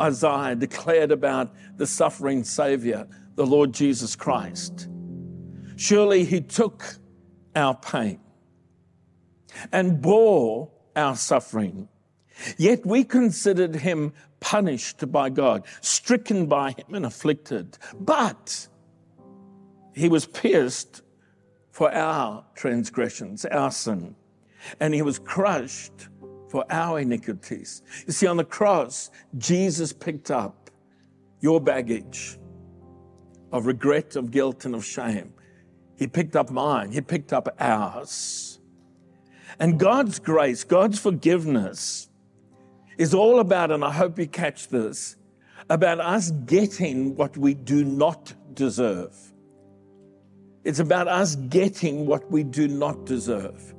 Isaiah 0.00 0.56
declared 0.56 1.12
about 1.12 1.54
the 1.76 1.86
suffering 1.86 2.44
Savior, 2.44 3.06
the 3.34 3.46
Lord 3.46 3.72
Jesus 3.72 4.16
Christ. 4.16 4.88
Surely 5.76 6.24
he 6.24 6.40
took 6.40 6.96
our 7.54 7.74
pain 7.74 8.20
and 9.72 10.00
bore 10.00 10.70
our 10.96 11.16
suffering. 11.16 11.88
Yet 12.56 12.86
we 12.86 13.04
considered 13.04 13.74
him 13.76 14.12
punished 14.40 15.10
by 15.12 15.28
God, 15.28 15.64
stricken 15.80 16.46
by 16.46 16.70
him, 16.70 16.94
and 16.94 17.04
afflicted. 17.04 17.76
But 17.98 18.68
he 19.94 20.08
was 20.08 20.26
pierced 20.26 21.02
for 21.70 21.92
our 21.92 22.44
transgressions, 22.54 23.44
our 23.44 23.70
sin, 23.70 24.16
and 24.80 24.94
he 24.94 25.02
was 25.02 25.18
crushed 25.18 26.08
for 26.50 26.64
our 26.68 26.98
iniquities. 26.98 27.82
You 28.06 28.12
see, 28.12 28.26
on 28.26 28.36
the 28.36 28.44
cross, 28.44 29.10
Jesus 29.38 29.92
picked 29.92 30.32
up 30.32 30.68
your 31.40 31.60
baggage 31.60 32.38
of 33.52 33.66
regret, 33.66 34.16
of 34.16 34.30
guilt, 34.30 34.64
and 34.64 34.74
of 34.74 34.84
shame. 34.84 35.32
He 35.96 36.06
picked 36.06 36.34
up 36.34 36.50
mine, 36.50 36.90
he 36.90 37.00
picked 37.00 37.32
up 37.32 37.54
ours. 37.60 38.58
And 39.60 39.78
God's 39.78 40.18
grace, 40.18 40.64
God's 40.64 40.98
forgiveness 40.98 42.08
is 42.98 43.14
all 43.14 43.38
about, 43.38 43.70
and 43.70 43.84
I 43.84 43.92
hope 43.92 44.18
you 44.18 44.26
catch 44.26 44.68
this, 44.68 45.16
about 45.68 46.00
us 46.00 46.32
getting 46.46 47.14
what 47.14 47.36
we 47.36 47.54
do 47.54 47.84
not 47.84 48.34
deserve. 48.54 49.14
It's 50.64 50.80
about 50.80 51.06
us 51.06 51.36
getting 51.36 52.06
what 52.06 52.28
we 52.30 52.42
do 52.42 52.66
not 52.66 53.06
deserve. 53.06 53.74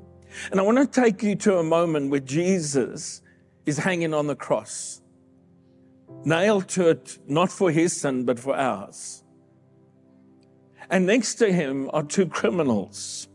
And 0.51 0.59
I 0.59 0.63
want 0.63 0.77
to 0.77 1.01
take 1.01 1.23
you 1.23 1.35
to 1.37 1.57
a 1.57 1.63
moment 1.63 2.11
where 2.11 2.19
Jesus 2.19 3.21
is 3.65 3.77
hanging 3.77 4.13
on 4.13 4.27
the 4.27 4.35
cross, 4.35 5.01
nailed 6.25 6.67
to 6.69 6.89
it, 6.89 7.19
not 7.27 7.51
for 7.51 7.71
his 7.71 7.93
sin, 7.95 8.25
but 8.25 8.39
for 8.39 8.55
ours. 8.55 9.23
And 10.89 11.05
next 11.05 11.35
to 11.35 11.51
him 11.51 11.89
are 11.93 12.03
two 12.03 12.25
criminals. 12.25 13.27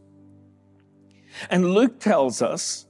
And 1.51 1.71
Luke 1.71 2.01
tells 2.01 2.43
us 2.43 2.87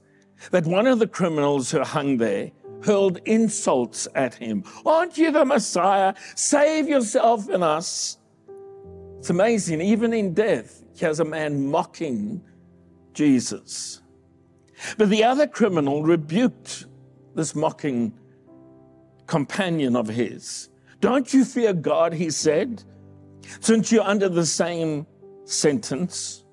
that 0.50 0.66
one 0.66 0.86
of 0.86 0.98
the 0.98 1.06
criminals 1.06 1.70
who 1.70 1.82
hung 1.82 2.16
there 2.18 2.52
hurled 2.84 3.18
insults 3.24 4.06
at 4.14 4.34
him. 4.34 4.64
Aren't 4.84 5.18
you 5.18 5.32
the 5.32 5.44
Messiah? 5.44 6.14
Save 6.34 6.88
yourself 6.88 7.48
and 7.48 7.64
us. 7.64 8.18
It's 9.18 9.30
amazing. 9.30 9.80
Even 9.80 10.12
in 10.12 10.34
death, 10.34 10.84
he 10.94 11.04
has 11.04 11.20
a 11.20 11.24
man 11.24 11.66
mocking 11.66 12.42
Jesus. 13.16 14.02
But 14.98 15.08
the 15.08 15.24
other 15.24 15.46
criminal 15.46 16.02
rebuked 16.02 16.86
this 17.34 17.54
mocking 17.54 18.12
companion 19.26 19.96
of 19.96 20.06
his. 20.06 20.68
Don't 21.00 21.32
you 21.32 21.44
fear 21.44 21.72
God, 21.72 22.12
he 22.12 22.30
said, 22.30 22.84
since 23.60 23.90
you're 23.90 24.04
under 24.04 24.28
the 24.28 24.46
same 24.46 25.06
sentence? 25.44 26.44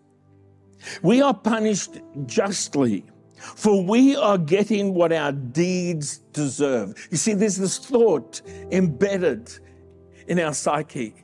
We 1.01 1.21
are 1.21 1.33
punished 1.33 1.99
justly, 2.25 3.05
for 3.37 3.83
we 3.83 4.15
are 4.15 4.37
getting 4.37 4.93
what 4.93 5.11
our 5.11 5.31
deeds 5.33 6.19
deserve. 6.31 6.95
You 7.11 7.17
see, 7.17 7.33
there's 7.33 7.57
this 7.57 7.77
thought 7.77 8.41
embedded 8.71 9.51
in 10.27 10.39
our 10.39 10.53
psyche 10.53 11.23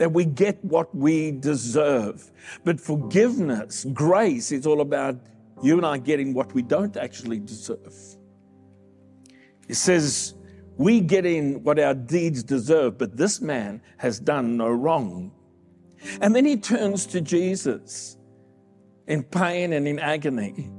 that 0.00 0.10
we 0.10 0.24
get 0.24 0.64
what 0.64 0.94
we 0.94 1.30
deserve. 1.30 2.32
But 2.64 2.80
forgiveness, 2.80 3.84
grace, 3.92 4.50
is 4.50 4.66
all 4.66 4.80
about 4.80 5.20
you 5.62 5.76
and 5.76 5.84
I 5.84 5.98
getting 5.98 6.32
what 6.32 6.54
we 6.54 6.62
don't 6.62 6.96
actually 6.96 7.38
deserve. 7.38 7.94
It 9.68 9.74
says, 9.74 10.32
we 10.78 11.00
get 11.00 11.26
in 11.26 11.62
what 11.64 11.78
our 11.78 11.92
deeds 11.92 12.42
deserve, 12.42 12.96
but 12.96 13.14
this 13.14 13.42
man 13.42 13.82
has 13.98 14.18
done 14.18 14.56
no 14.56 14.70
wrong. 14.70 15.32
And 16.22 16.34
then 16.34 16.46
he 16.46 16.56
turns 16.56 17.04
to 17.08 17.20
Jesus 17.20 18.16
in 19.06 19.22
pain 19.22 19.74
and 19.74 19.86
in 19.86 19.98
agony. 19.98 20.70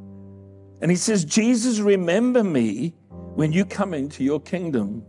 And 0.82 0.90
he 0.90 0.98
says, 0.98 1.26
Jesus, 1.26 1.80
remember 1.80 2.44
me 2.44 2.96
when 3.36 3.52
you 3.52 3.66
come 3.66 3.94
into 3.94 4.24
your 4.24 4.42
kingdom. 4.42 5.06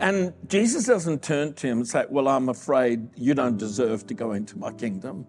And 0.00 0.32
Jesus 0.48 0.86
doesn't 0.86 1.22
turn 1.22 1.54
to 1.54 1.66
him 1.66 1.78
and 1.78 1.88
say, 1.88 2.06
Well, 2.08 2.28
I'm 2.28 2.48
afraid 2.48 3.08
you 3.16 3.34
don't 3.34 3.56
deserve 3.56 4.06
to 4.08 4.14
go 4.14 4.32
into 4.32 4.58
my 4.58 4.72
kingdom. 4.72 5.26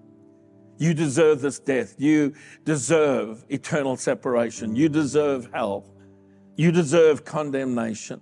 You 0.78 0.94
deserve 0.94 1.42
this 1.42 1.60
death. 1.60 1.96
You 1.98 2.34
deserve 2.66 3.46
eternal 3.50 3.96
separation. 3.96 4.76
You 4.76 4.90
deserve 4.90 5.50
hell. 5.54 5.86
You 6.58 6.72
deserve 6.72 7.24
condemnation. 7.26 8.22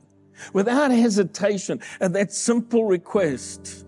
Without 0.53 0.91
hesitation, 0.91 1.79
at 2.01 2.13
that 2.13 2.31
simple 2.31 2.85
request, 2.85 3.85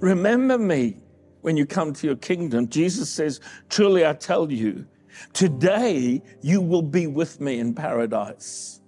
remember 0.00 0.58
me 0.58 0.96
when 1.42 1.56
you 1.56 1.66
come 1.66 1.92
to 1.92 2.06
your 2.06 2.16
kingdom. 2.16 2.68
Jesus 2.68 3.08
says, 3.10 3.40
Truly 3.68 4.06
I 4.06 4.12
tell 4.14 4.50
you, 4.50 4.86
today 5.32 6.22
you 6.40 6.60
will 6.60 6.82
be 6.82 7.06
with 7.06 7.40
me 7.40 7.58
in 7.58 7.74
paradise. 7.74 8.80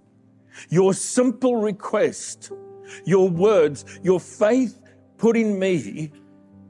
Your 0.68 0.92
simple 0.92 1.56
request 1.56 2.52
your 3.04 3.28
words, 3.28 3.84
your 4.02 4.20
faith 4.20 4.80
put 5.18 5.36
in 5.36 5.58
me 5.58 6.12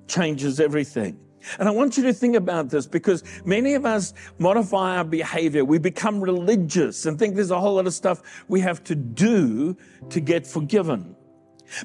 changes 0.09 0.61
everything. 0.61 1.19
And 1.59 1.69
I 1.69 1.73
want 1.73 1.97
you 1.97 2.03
to 2.05 2.13
think 2.13 2.37
about 2.37 2.69
this 2.69 2.87
because 2.87 3.25
many 3.45 3.75
of 3.75 3.87
us 3.87 4.13
modify 4.39 4.99
our 4.99 5.05
behavior. 5.05 5.65
We 5.65 5.79
become 5.79 6.21
religious 6.21 7.07
and 7.07 7.19
think 7.19 7.35
there's 7.35 7.51
a 7.51 7.59
whole 7.59 7.77
lot 7.77 7.87
of 7.87 7.95
stuff 7.95 8.45
we 8.49 8.61
have 8.61 8.85
to 8.85 8.95
do 8.95 9.77
to 10.11 10.21
get 10.21 10.47
forgiven. 10.47 11.17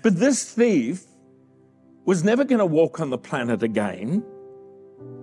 But 0.01 0.17
this 0.17 0.51
thief 0.51 1.05
was 2.05 2.23
never 2.23 2.43
going 2.43 2.59
to 2.59 2.65
walk 2.65 2.99
on 2.99 3.09
the 3.09 3.17
planet 3.17 3.63
again 3.63 4.23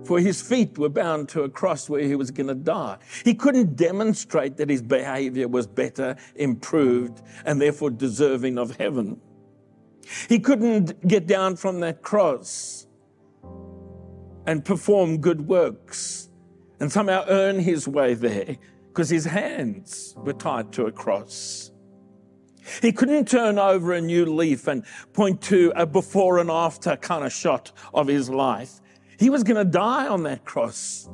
for 0.05 0.19
his 0.21 0.43
feet 0.43 0.79
were 0.79 0.89
bound 0.89 1.29
to 1.31 1.43
a 1.43 1.49
cross 1.49 1.89
where 1.89 2.03
he 2.03 2.15
was 2.15 2.31
going 2.31 2.49
to 2.49 2.55
die. 2.55 2.99
He 3.25 3.35
couldn't 3.35 3.77
demonstrate 3.77 4.57
that 4.57 4.69
his 4.69 4.83
behavior 4.83 5.49
was 5.49 5.67
better, 5.67 6.17
improved, 6.37 7.23
and 7.45 7.61
therefore 7.61 7.91
deserving 7.91 8.59
of 8.59 8.77
heaven. 8.77 9.21
He 10.29 10.39
couldn't 10.39 11.07
get 11.07 11.27
down 11.27 11.57
from 11.57 11.81
that 11.81 12.03
cross 12.03 12.87
and 14.47 14.65
perform 14.65 15.19
good 15.19 15.47
works 15.47 16.29
and 16.81 16.91
somehow 16.91 17.25
earn 17.29 17.61
his 17.61 17.87
way 17.87 18.15
there 18.15 18.57
because 18.89 19.09
his 19.09 19.25
hands 19.25 20.15
were 20.19 20.33
tied 20.33 20.73
to 20.73 20.87
a 20.87 20.93
cross. 20.93 21.71
He 22.81 22.93
couldn't 22.93 23.29
turn 23.29 23.59
over 23.59 23.93
a 23.93 24.01
new 24.01 24.27
leaf 24.27 24.67
and 24.69 24.85
point 25.13 25.41
to 25.43 25.73
a 25.75 25.87
before 25.87 26.39
and 26.39 26.51
after 26.51 26.97
kind 26.97 27.25
of 27.25 27.33
shot 27.33 27.73
of 27.95 28.07
his 28.07 28.29
life. 28.29 28.81
He 29.23 29.31
was 29.31 29.45
going 29.45 29.57
to 29.57 29.65
die 29.65 30.09
on 30.09 30.25
that 30.25 30.45
cross 30.45 31.09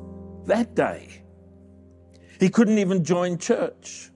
that 0.45 0.73
day. 0.73 1.21
He 2.39 2.49
couldn't 2.49 2.79
even 2.79 3.03
join 3.03 3.37
church. 3.37 4.09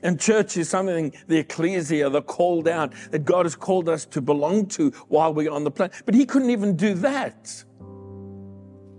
And 0.00 0.20
church 0.20 0.56
is 0.56 0.68
something, 0.68 1.12
the 1.26 1.38
ecclesia, 1.38 2.08
the 2.08 2.22
called 2.22 2.68
out, 2.68 2.92
that 3.10 3.24
God 3.24 3.46
has 3.46 3.56
called 3.56 3.88
us 3.88 4.04
to 4.06 4.20
belong 4.20 4.66
to 4.66 4.90
while 5.08 5.34
we're 5.34 5.50
on 5.50 5.64
the 5.64 5.72
planet. 5.72 5.92
But 6.06 6.14
he 6.14 6.24
couldn't 6.24 6.50
even 6.50 6.76
do 6.76 6.94
that. 6.94 7.64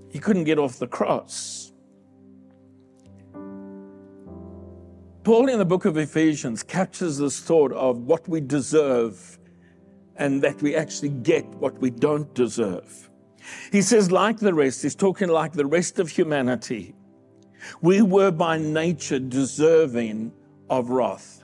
He 0.10 0.20
couldn't 0.20 0.44
get 0.44 0.60
off 0.60 0.78
the 0.78 0.88
cross. 0.88 1.72
Paul 5.24 5.48
in 5.48 5.58
the 5.58 5.64
book 5.64 5.86
of 5.86 5.96
Ephesians 5.96 6.64
captures 6.64 7.18
this 7.18 7.40
thought 7.40 7.72
of 7.72 8.00
what 8.00 8.28
we 8.28 8.42
deserve 8.42 9.40
and 10.18 10.42
that 10.42 10.62
we 10.62 10.76
actually 10.76 11.10
get 11.10 11.46
what 11.46 11.80
we 11.80 11.92
don't 11.92 12.36
deserve. 12.36 13.08
He 13.72 13.82
says, 13.82 14.12
like 14.12 14.38
the 14.38 14.54
rest, 14.54 14.84
he's 14.84 14.96
talking 14.96 15.30
like 15.30 15.54
the 15.54 15.66
rest 15.66 16.00
of 16.00 16.10
humanity. 16.10 16.96
We 17.82 18.02
were 18.02 18.32
by 18.32 18.58
nature 18.58 19.20
deserving 19.20 20.34
of 20.70 20.90
wrath. 20.90 21.44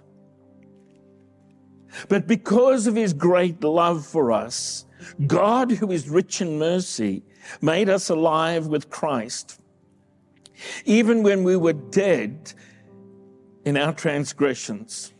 But 2.09 2.27
because 2.27 2.87
of 2.87 2.95
his 2.95 3.13
great 3.13 3.63
love 3.63 4.05
for 4.05 4.31
us, 4.31 4.85
God, 5.25 5.71
who 5.71 5.91
is 5.91 6.09
rich 6.09 6.41
in 6.41 6.59
mercy, 6.59 7.23
made 7.61 7.89
us 7.89 8.09
alive 8.09 8.67
with 8.67 8.89
Christ. 8.89 9.59
Even 10.85 11.23
when 11.23 11.43
we 11.43 11.55
were 11.55 11.73
dead 11.73 12.53
in 13.65 13.77
our 13.77 13.93
transgressions, 13.93 15.13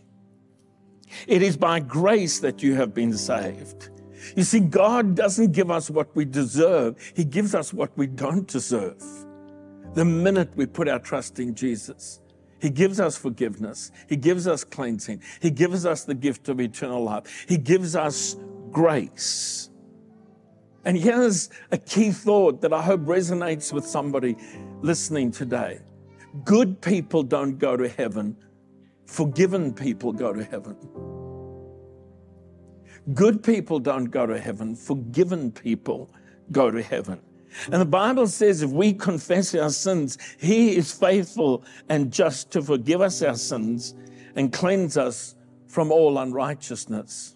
it 1.25 1.41
is 1.41 1.57
by 1.57 1.79
grace 1.79 2.39
that 2.39 2.62
you 2.62 2.75
have 2.75 2.93
been 2.93 3.13
saved. 3.17 3.89
You 4.36 4.43
see, 4.43 4.60
God 4.60 5.15
doesn't 5.15 5.51
give 5.51 5.72
us 5.72 5.89
what 5.89 6.15
we 6.15 6.25
deserve, 6.25 6.96
He 7.15 7.24
gives 7.24 7.55
us 7.55 7.74
what 7.74 7.96
we 7.98 8.07
don't 8.07 8.48
deserve. 8.48 9.01
The 9.93 10.05
minute 10.05 10.51
we 10.55 10.65
put 10.65 10.88
our 10.88 11.00
trust 11.00 11.39
in 11.39 11.55
Jesus, 11.55 12.19
He 12.60 12.69
gives 12.69 13.00
us 13.00 13.17
forgiveness, 13.17 13.91
He 14.07 14.15
gives 14.15 14.48
us 14.48 14.63
cleansing, 14.63 15.22
He 15.41 15.50
gives 15.50 15.86
us 15.86 16.03
the 16.03 16.15
gift 16.15 16.50
of 16.50 16.60
eternal 16.60 17.03
life, 17.03 17.46
He 17.48 17.57
gives 17.57 17.96
us 17.96 18.36
grace. 18.72 19.69
And 20.86 20.98
here's 20.98 21.50
a 21.72 21.77
key 21.77 22.12
thought 22.12 22.62
that 22.62 22.72
I 22.72 22.81
hope 22.81 23.01
resonates 23.01 23.74
with 23.74 23.86
somebody 23.86 24.38
listening 24.81 25.31
today 25.31 25.81
good 26.46 26.79
people 26.81 27.24
don't 27.24 27.57
go 27.57 27.75
to 27.75 27.89
heaven, 27.89 28.36
forgiven 29.05 29.74
people 29.74 30.13
go 30.13 30.31
to 30.34 30.43
heaven. 30.43 30.77
Good 33.14 33.44
people 33.44 33.80
don't 33.80 34.06
go 34.06 34.26
to 34.26 34.40
heaven, 34.40 34.76
forgiven 34.76 35.52
people 35.52 36.10
go 36.52 36.72
to 36.72 36.82
heaven. 36.82 37.20
And 37.72 37.82
the 37.82 37.86
Bible 37.86 38.28
says 38.28 38.62
if 38.62 38.72
we 38.72 38.94
confess 38.94 39.56
our 39.56 39.70
sins, 39.70 40.18
He 40.40 40.76
is 40.76 40.92
faithful 40.92 41.64
and 41.90 42.12
just 42.12 42.52
to 42.52 42.62
forgive 42.62 43.02
us 43.02 43.22
our 43.22 43.36
sins 43.36 43.96
and 44.36 44.52
cleanse 44.52 44.98
us 44.98 45.36
from 45.68 45.92
all 45.92 46.18
unrighteousness. 46.18 47.36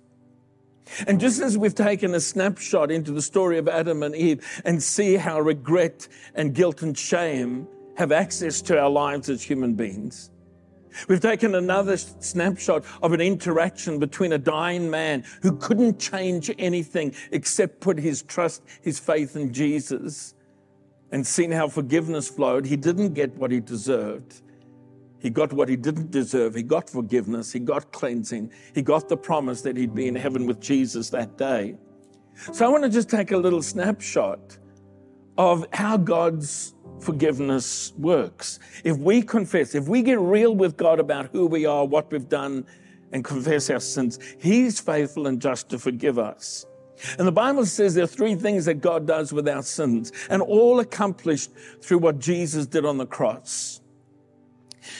And 1.07 1.19
just 1.19 1.41
as 1.41 1.57
we've 1.57 1.75
taken 1.75 2.13
a 2.15 2.19
snapshot 2.19 2.91
into 2.91 3.11
the 3.11 3.21
story 3.21 3.57
of 3.57 3.67
Adam 3.67 4.03
and 4.03 4.15
Eve 4.15 4.45
and 4.65 4.81
see 4.81 5.15
how 5.15 5.39
regret 5.39 6.07
and 6.35 6.53
guilt 6.53 6.81
and 6.81 6.97
shame 6.97 7.67
have 7.95 8.11
access 8.11 8.61
to 8.63 8.77
our 8.77 8.89
lives 8.89 9.29
as 9.29 9.41
human 9.41 9.73
beings, 9.73 10.31
We've 11.07 11.19
taken 11.19 11.55
another 11.55 11.97
snapshot 11.97 12.85
of 13.01 13.13
an 13.13 13.21
interaction 13.21 13.99
between 13.99 14.33
a 14.33 14.37
dying 14.37 14.89
man 14.89 15.23
who 15.41 15.55
couldn't 15.57 15.99
change 15.99 16.51
anything 16.57 17.13
except 17.31 17.79
put 17.79 17.97
his 17.97 18.21
trust, 18.21 18.63
his 18.81 18.99
faith 18.99 19.35
in 19.35 19.53
Jesus, 19.53 20.35
and 21.11 21.25
seen 21.25 21.51
how 21.51 21.67
forgiveness 21.67 22.27
flowed. 22.27 22.65
He 22.65 22.77
didn't 22.77 23.13
get 23.13 23.35
what 23.35 23.51
he 23.51 23.59
deserved. 23.59 24.41
He 25.19 25.29
got 25.29 25.53
what 25.53 25.69
he 25.69 25.75
didn't 25.75 26.09
deserve. 26.09 26.55
He 26.55 26.63
got 26.63 26.89
forgiveness. 26.89 27.51
He 27.51 27.59
got 27.59 27.91
cleansing. 27.91 28.51
He 28.73 28.81
got 28.81 29.07
the 29.07 29.17
promise 29.17 29.61
that 29.61 29.77
he'd 29.77 29.93
be 29.93 30.07
in 30.07 30.15
heaven 30.15 30.47
with 30.47 30.59
Jesus 30.59 31.09
that 31.11 31.37
day. 31.37 31.75
So 32.53 32.65
I 32.65 32.69
want 32.69 32.83
to 32.83 32.89
just 32.89 33.09
take 33.09 33.31
a 33.31 33.37
little 33.37 33.61
snapshot 33.61 34.57
of 35.37 35.65
how 35.73 35.97
God's 35.97 36.73
forgiveness 36.99 37.93
works. 37.97 38.59
If 38.83 38.97
we 38.97 39.21
confess, 39.21 39.75
if 39.75 39.87
we 39.87 40.01
get 40.01 40.19
real 40.19 40.55
with 40.55 40.77
God 40.77 40.99
about 40.99 41.29
who 41.31 41.47
we 41.47 41.65
are, 41.65 41.85
what 41.85 42.11
we've 42.11 42.29
done, 42.29 42.65
and 43.11 43.23
confess 43.25 43.69
our 43.69 43.79
sins, 43.79 44.19
He's 44.39 44.79
faithful 44.79 45.27
and 45.27 45.41
just 45.41 45.69
to 45.69 45.79
forgive 45.79 46.17
us. 46.17 46.65
And 47.17 47.27
the 47.27 47.31
Bible 47.31 47.65
says 47.65 47.95
there 47.95 48.03
are 48.03 48.07
three 48.07 48.35
things 48.35 48.65
that 48.65 48.75
God 48.75 49.07
does 49.07 49.33
with 49.33 49.47
our 49.47 49.63
sins, 49.63 50.11
and 50.29 50.41
all 50.41 50.79
accomplished 50.79 51.51
through 51.81 51.97
what 51.99 52.19
Jesus 52.19 52.67
did 52.67 52.85
on 52.85 52.97
the 52.97 53.05
cross. 53.05 53.81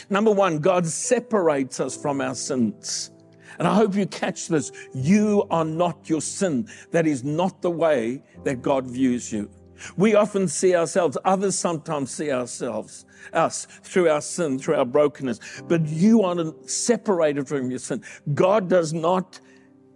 Number 0.10 0.32
one, 0.32 0.60
God 0.60 0.86
separates 0.86 1.80
us 1.80 1.96
from 1.96 2.22
our 2.22 2.36
sins. 2.36 3.12
And 3.60 3.68
I 3.68 3.76
hope 3.76 3.96
you 3.96 4.06
catch 4.08 4.48
this. 4.48 4.72
You 4.94 5.46
are 5.52 5.66
not 5.66 6.10
your 6.10 6.22
sin. 6.22 6.68
That 6.92 7.06
is 7.06 7.24
not 7.24 7.62
the 7.62 7.72
way 7.72 8.24
that 8.44 8.62
God 8.62 8.88
views 8.88 9.32
you. 9.32 9.50
We 9.98 10.16
often 10.16 10.48
see 10.48 10.76
ourselves, 10.76 11.18
others 11.26 11.58
sometimes 11.58 12.12
see 12.12 12.32
ourselves, 12.32 13.06
us, 13.34 13.66
through 13.84 14.10
our 14.10 14.22
sin, 14.22 14.60
through 14.60 14.76
our 14.76 14.86
brokenness. 14.86 15.40
But 15.68 15.86
you 15.88 16.24
are 16.24 16.54
separated 16.66 17.48
from 17.48 17.70
your 17.70 17.80
sin. 17.80 18.04
God 18.34 18.70
does 18.70 18.94
not 18.94 19.40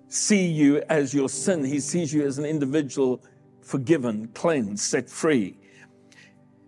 see 0.07 0.45
you 0.45 0.81
as 0.89 1.13
your 1.13 1.29
sin, 1.29 1.63
He 1.63 1.79
sees 1.79 2.13
you 2.13 2.25
as 2.25 2.37
an 2.37 2.45
individual 2.45 3.21
forgiven, 3.61 4.27
cleansed, 4.33 4.83
set 4.83 5.09
free. 5.09 5.57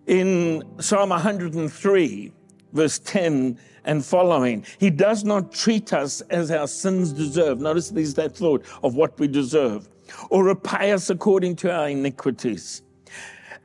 In 0.06 0.62
Psalm 0.80 1.10
103, 1.10 2.32
verse 2.72 2.98
10 2.98 3.58
and 3.84 4.04
following, 4.04 4.64
He 4.78 4.90
does 4.90 5.24
not 5.24 5.52
treat 5.52 5.92
us 5.92 6.20
as 6.22 6.50
our 6.50 6.66
sins 6.66 7.12
deserve. 7.12 7.60
Notice 7.60 7.90
these 7.90 8.14
that 8.14 8.36
thought 8.36 8.64
of 8.82 8.96
what 8.96 9.18
we 9.18 9.28
deserve, 9.28 9.88
or 10.30 10.44
repay 10.44 10.92
us 10.92 11.08
according 11.08 11.56
to 11.56 11.72
our 11.72 11.88
iniquities. 11.88 12.82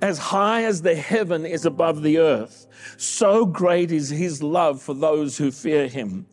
As 0.04 0.18
high 0.18 0.66
as 0.66 0.82
the 0.82 0.96
heaven 0.96 1.46
is 1.46 1.66
above 1.66 2.04
the 2.04 2.18
earth, 2.18 2.68
so 2.98 3.46
great 3.46 3.90
is 3.90 4.10
his 4.10 4.44
love 4.44 4.82
for 4.82 4.94
those 4.94 5.38
who 5.38 5.50
fear 5.50 5.88
him. 5.88 6.26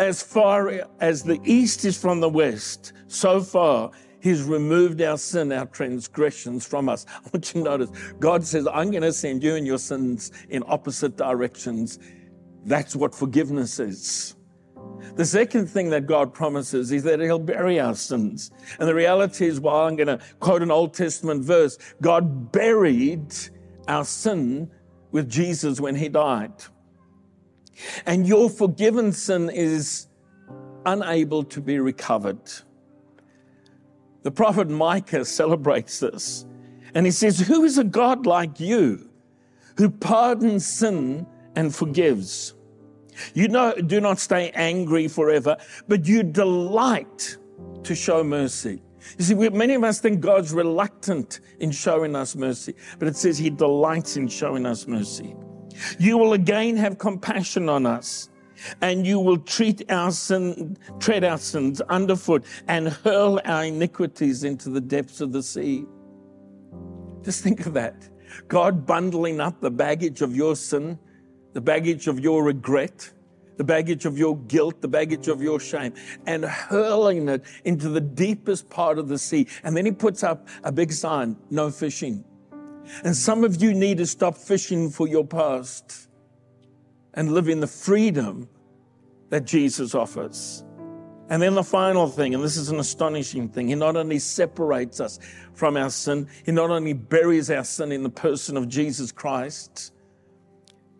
As 0.00 0.20
far 0.20 0.88
as 0.98 1.22
the 1.22 1.38
east 1.44 1.84
is 1.84 1.96
from 1.96 2.18
the 2.18 2.28
west, 2.28 2.92
so 3.06 3.42
far 3.42 3.92
he's 4.18 4.42
removed 4.42 5.00
our 5.02 5.18
sin, 5.18 5.52
our 5.52 5.66
transgressions 5.66 6.66
from 6.66 6.88
us. 6.88 7.06
I 7.14 7.20
want 7.32 7.54
you 7.54 7.62
to 7.62 7.70
notice 7.70 7.90
God 8.18 8.44
says, 8.44 8.66
I'm 8.66 8.90
going 8.90 9.04
to 9.04 9.12
send 9.12 9.44
you 9.44 9.54
and 9.54 9.64
your 9.64 9.78
sins 9.78 10.32
in 10.48 10.64
opposite 10.66 11.16
directions. 11.16 12.00
That's 12.64 12.96
what 12.96 13.14
forgiveness 13.14 13.78
is. 13.78 14.34
The 15.16 15.24
second 15.24 15.66
thing 15.66 15.90
that 15.90 16.06
God 16.06 16.32
promises 16.32 16.92
is 16.92 17.02
that 17.04 17.20
He'll 17.20 17.38
bury 17.38 17.80
our 17.80 17.94
sins. 17.94 18.50
And 18.78 18.88
the 18.88 18.94
reality 18.94 19.46
is, 19.46 19.60
well, 19.60 19.86
I'm 19.86 19.96
going 19.96 20.06
to 20.06 20.20
quote 20.38 20.62
an 20.62 20.70
Old 20.70 20.94
Testament 20.94 21.44
verse 21.44 21.78
God 22.00 22.52
buried 22.52 23.34
our 23.88 24.04
sin 24.04 24.70
with 25.12 25.28
Jesus 25.28 25.80
when 25.80 25.94
He 25.94 26.08
died. 26.08 26.52
And 28.06 28.26
your 28.26 28.50
forgiven 28.50 29.12
sin 29.12 29.50
is 29.50 30.06
unable 30.86 31.44
to 31.44 31.60
be 31.60 31.78
recovered. 31.78 32.40
The 34.22 34.30
prophet 34.30 34.68
Micah 34.68 35.24
celebrates 35.24 36.00
this. 36.00 36.46
And 36.94 37.06
he 37.06 37.12
says, 37.12 37.38
Who 37.40 37.64
is 37.64 37.78
a 37.78 37.84
God 37.84 38.26
like 38.26 38.60
you 38.60 39.08
who 39.76 39.90
pardons 39.90 40.66
sin 40.66 41.26
and 41.56 41.74
forgives? 41.74 42.54
You 43.34 43.48
know, 43.48 43.74
do 43.74 44.00
not 44.00 44.18
stay 44.18 44.50
angry 44.50 45.08
forever, 45.08 45.56
but 45.88 46.06
you 46.06 46.22
delight 46.22 47.36
to 47.84 47.94
show 47.94 48.22
mercy. 48.22 48.82
You 49.18 49.24
see, 49.24 49.34
we, 49.34 49.48
many 49.48 49.74
of 49.74 49.84
us 49.84 50.00
think 50.00 50.20
God's 50.20 50.52
reluctant 50.52 51.40
in 51.58 51.70
showing 51.70 52.14
us 52.14 52.36
mercy, 52.36 52.74
but 52.98 53.08
it 53.08 53.16
says 53.16 53.38
He 53.38 53.50
delights 53.50 54.16
in 54.16 54.28
showing 54.28 54.66
us 54.66 54.86
mercy. 54.86 55.34
You 55.98 56.18
will 56.18 56.34
again 56.34 56.76
have 56.76 56.98
compassion 56.98 57.68
on 57.68 57.86
us, 57.86 58.28
and 58.82 59.06
you 59.06 59.18
will 59.18 59.38
treat 59.38 59.90
our 59.90 60.10
sin, 60.10 60.76
tread 60.98 61.24
our 61.24 61.38
sins 61.38 61.80
underfoot, 61.82 62.44
and 62.68 62.88
hurl 62.88 63.40
our 63.44 63.64
iniquities 63.64 64.44
into 64.44 64.68
the 64.68 64.80
depths 64.80 65.20
of 65.20 65.32
the 65.32 65.42
sea. 65.42 65.84
Just 67.22 67.42
think 67.42 67.66
of 67.66 67.74
that. 67.74 68.08
God 68.48 68.86
bundling 68.86 69.40
up 69.40 69.60
the 69.60 69.70
baggage 69.70 70.22
of 70.22 70.36
your 70.36 70.56
sin 70.56 70.98
the 71.52 71.60
baggage 71.60 72.06
of 72.06 72.20
your 72.20 72.44
regret, 72.44 73.10
the 73.56 73.64
baggage 73.64 74.06
of 74.06 74.16
your 74.16 74.36
guilt, 74.36 74.80
the 74.80 74.88
baggage 74.88 75.28
of 75.28 75.42
your 75.42 75.60
shame, 75.60 75.92
and 76.26 76.44
hurling 76.44 77.28
it 77.28 77.44
into 77.64 77.88
the 77.88 78.00
deepest 78.00 78.70
part 78.70 78.98
of 78.98 79.08
the 79.08 79.18
sea. 79.18 79.46
And 79.62 79.76
then 79.76 79.84
he 79.84 79.92
puts 79.92 80.22
up 80.22 80.48
a 80.64 80.72
big 80.72 80.92
sign 80.92 81.36
no 81.50 81.70
fishing. 81.70 82.24
And 83.04 83.14
some 83.14 83.44
of 83.44 83.62
you 83.62 83.74
need 83.74 83.98
to 83.98 84.06
stop 84.06 84.36
fishing 84.36 84.90
for 84.90 85.06
your 85.06 85.26
past 85.26 86.08
and 87.14 87.32
live 87.32 87.48
in 87.48 87.60
the 87.60 87.66
freedom 87.66 88.48
that 89.30 89.44
Jesus 89.44 89.94
offers. 89.94 90.64
And 91.28 91.40
then 91.40 91.54
the 91.54 91.62
final 91.62 92.08
thing, 92.08 92.34
and 92.34 92.42
this 92.42 92.56
is 92.56 92.70
an 92.70 92.80
astonishing 92.80 93.48
thing, 93.48 93.68
he 93.68 93.76
not 93.76 93.96
only 93.96 94.18
separates 94.18 95.00
us 95.00 95.20
from 95.54 95.76
our 95.76 95.90
sin, 95.90 96.26
he 96.44 96.50
not 96.50 96.70
only 96.70 96.92
buries 96.92 97.50
our 97.50 97.62
sin 97.62 97.92
in 97.92 98.02
the 98.02 98.10
person 98.10 98.56
of 98.56 98.68
Jesus 98.68 99.12
Christ, 99.12 99.92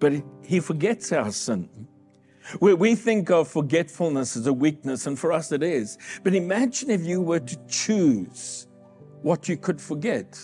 but 0.01 0.15
he 0.43 0.59
forgets 0.59 1.13
our 1.13 1.31
sin. 1.31 1.69
We, 2.61 2.95
think 2.97 3.31
of 3.31 3.47
forgetfulness 3.47 4.37
as 4.37 4.47
a 4.47 4.53
weakness, 4.53 5.07
and 5.07 5.17
for 5.17 5.31
us 5.31 5.53
it 5.53 5.63
is. 5.63 5.99
But 6.25 6.35
imagine 6.35 6.91
if 6.91 7.05
you 7.05 7.21
were 7.21 7.39
to 7.39 7.59
choose 7.69 8.67
what 9.23 9.49
you 9.49 9.57
could 9.57 9.81
forget 9.81 10.37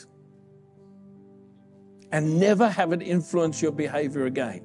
and 2.12 2.38
never 2.38 2.68
have 2.68 2.92
it 2.92 3.02
influence 3.02 3.60
your 3.60 3.72
behavior 3.72 4.26
again. 4.26 4.64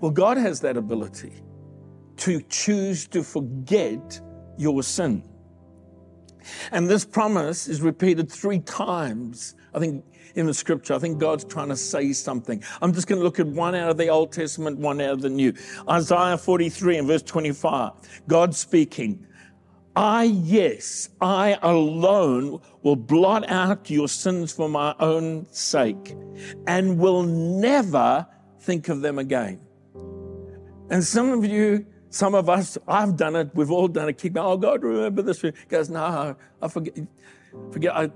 Well, 0.00 0.12
God 0.12 0.38
has 0.38 0.60
that 0.60 0.76
ability 0.78 1.42
to 2.18 2.40
choose 2.42 3.06
to 3.08 3.22
forget 3.22 4.20
your 4.56 4.82
sin. 4.82 5.28
And 6.72 6.88
this 6.88 7.04
promise 7.04 7.68
is 7.68 7.80
repeated 7.80 8.30
three 8.30 8.60
times. 8.60 9.54
I 9.74 9.78
think 9.78 10.04
in 10.34 10.46
the 10.46 10.54
scripture. 10.54 10.94
I 10.94 10.98
think 10.98 11.18
God's 11.18 11.44
trying 11.44 11.68
to 11.68 11.76
say 11.76 12.12
something. 12.12 12.62
I'm 12.82 12.92
just 12.92 13.06
going 13.06 13.18
to 13.20 13.24
look 13.24 13.38
at 13.38 13.46
one 13.46 13.74
out 13.74 13.90
of 13.90 13.96
the 13.96 14.08
Old 14.08 14.32
Testament, 14.32 14.78
one 14.78 15.00
out 15.00 15.12
of 15.12 15.22
the 15.22 15.30
New. 15.30 15.54
Isaiah 15.88 16.36
43 16.36 16.98
and 16.98 17.08
verse 17.08 17.22
25. 17.22 17.92
God 18.28 18.54
speaking, 18.54 19.26
I, 19.96 20.24
yes, 20.24 21.10
I 21.20 21.56
alone 21.62 22.60
will 22.82 22.96
blot 22.96 23.48
out 23.48 23.88
your 23.90 24.08
sins 24.08 24.52
for 24.52 24.68
my 24.68 24.94
own 24.98 25.46
sake 25.52 26.16
and 26.66 26.98
will 26.98 27.22
never 27.22 28.26
think 28.60 28.88
of 28.88 29.02
them 29.02 29.18
again. 29.18 29.60
And 30.90 31.02
some 31.04 31.30
of 31.30 31.44
you, 31.44 31.86
some 32.14 32.36
of 32.36 32.48
us, 32.48 32.78
I've 32.86 33.16
done 33.16 33.34
it, 33.34 33.50
we've 33.54 33.72
all 33.72 33.88
done 33.88 34.08
it. 34.08 34.18
Keep 34.18 34.34
going, 34.34 34.46
oh 34.46 34.56
God, 34.56 34.84
remember 34.84 35.20
this. 35.20 35.40
He 35.40 35.50
goes, 35.68 35.90
no, 35.90 36.36
I 36.62 36.68
forget, 36.68 36.96
forget, 37.72 37.92
I 37.92 38.08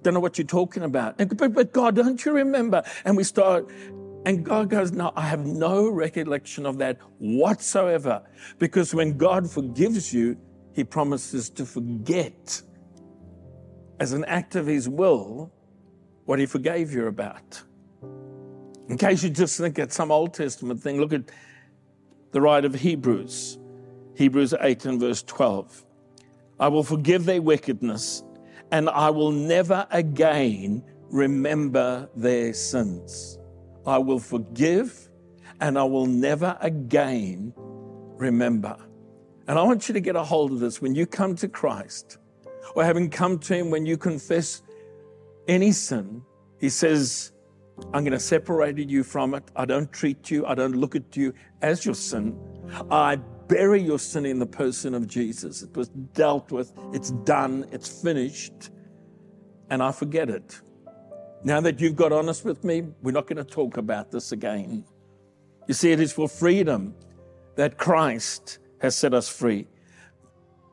don't 0.00 0.14
know 0.14 0.20
what 0.20 0.38
you're 0.38 0.46
talking 0.46 0.84
about. 0.84 1.16
And, 1.18 1.36
but, 1.36 1.52
but 1.52 1.70
God, 1.70 1.94
don't 1.94 2.24
you 2.24 2.32
remember? 2.32 2.82
And 3.04 3.14
we 3.14 3.24
start, 3.24 3.70
and 4.24 4.42
God 4.42 4.70
goes, 4.70 4.92
No, 4.92 5.12
I 5.16 5.26
have 5.28 5.44
no 5.44 5.88
recollection 5.88 6.64
of 6.64 6.78
that 6.78 6.98
whatsoever. 7.18 8.22
Because 8.58 8.94
when 8.94 9.18
God 9.18 9.50
forgives 9.50 10.14
you, 10.14 10.38
He 10.72 10.82
promises 10.82 11.50
to 11.50 11.66
forget 11.66 12.62
as 14.00 14.14
an 14.14 14.24
act 14.24 14.54
of 14.56 14.66
His 14.66 14.88
will 14.88 15.52
what 16.24 16.38
He 16.38 16.46
forgave 16.46 16.92
you 16.92 17.06
about. 17.06 17.62
In 18.88 18.96
case 18.96 19.22
you 19.22 19.30
just 19.30 19.58
think 19.58 19.78
it's 19.78 19.94
some 19.94 20.10
Old 20.10 20.32
Testament 20.32 20.80
thing, 20.80 21.00
look 21.00 21.12
at 21.12 21.30
the 22.32 22.40
writer 22.40 22.66
of 22.66 22.74
Hebrews, 22.74 23.58
Hebrews 24.14 24.54
8 24.60 24.86
and 24.86 25.00
verse 25.00 25.22
12. 25.22 25.84
I 26.58 26.68
will 26.68 26.82
forgive 26.82 27.24
their 27.24 27.40
wickedness 27.40 28.24
and 28.70 28.88
I 28.88 29.10
will 29.10 29.32
never 29.32 29.86
again 29.90 30.82
remember 31.10 32.08
their 32.16 32.54
sins. 32.54 33.38
I 33.86 33.98
will 33.98 34.18
forgive 34.18 35.10
and 35.60 35.78
I 35.78 35.84
will 35.84 36.06
never 36.06 36.56
again 36.60 37.52
remember. 37.56 38.76
And 39.46 39.58
I 39.58 39.62
want 39.62 39.88
you 39.88 39.92
to 39.92 40.00
get 40.00 40.16
a 40.16 40.24
hold 40.24 40.52
of 40.52 40.60
this 40.60 40.80
when 40.80 40.94
you 40.94 41.04
come 41.06 41.36
to 41.36 41.48
Christ 41.48 42.18
or 42.74 42.84
having 42.84 43.10
come 43.10 43.38
to 43.40 43.54
Him 43.54 43.70
when 43.70 43.84
you 43.84 43.96
confess 43.98 44.62
any 45.48 45.72
sin, 45.72 46.22
He 46.58 46.68
says, 46.68 47.32
I'm 47.92 48.04
going 48.04 48.12
to 48.12 48.20
separate 48.20 48.78
you 48.78 49.02
from 49.02 49.34
it. 49.34 49.44
I 49.56 49.64
don't 49.64 49.92
treat 49.92 50.30
you, 50.30 50.46
I 50.46 50.54
don't 50.54 50.76
look 50.76 50.94
at 50.96 51.16
you 51.16 51.34
as 51.62 51.84
your 51.84 51.94
sin. 51.94 52.38
I 52.90 53.16
bury 53.48 53.82
your 53.82 53.98
sin 53.98 54.24
in 54.24 54.38
the 54.38 54.46
person 54.46 54.94
of 54.94 55.06
Jesus. 55.06 55.62
It 55.62 55.76
was 55.76 55.88
dealt 55.88 56.50
with, 56.52 56.72
it's 56.92 57.10
done, 57.10 57.66
it's 57.72 58.02
finished, 58.02 58.70
and 59.70 59.82
I 59.82 59.92
forget 59.92 60.30
it. 60.30 60.60
Now 61.44 61.60
that 61.60 61.80
you've 61.80 61.96
got 61.96 62.12
honest 62.12 62.44
with 62.44 62.62
me, 62.62 62.84
we're 63.02 63.12
not 63.12 63.26
going 63.26 63.44
to 63.44 63.44
talk 63.44 63.76
about 63.76 64.10
this 64.10 64.32
again. 64.32 64.84
You 65.66 65.74
see, 65.74 65.92
it 65.92 66.00
is 66.00 66.12
for 66.12 66.28
freedom 66.28 66.94
that 67.56 67.78
Christ 67.78 68.58
has 68.80 68.96
set 68.96 69.12
us 69.12 69.28
free. 69.28 69.66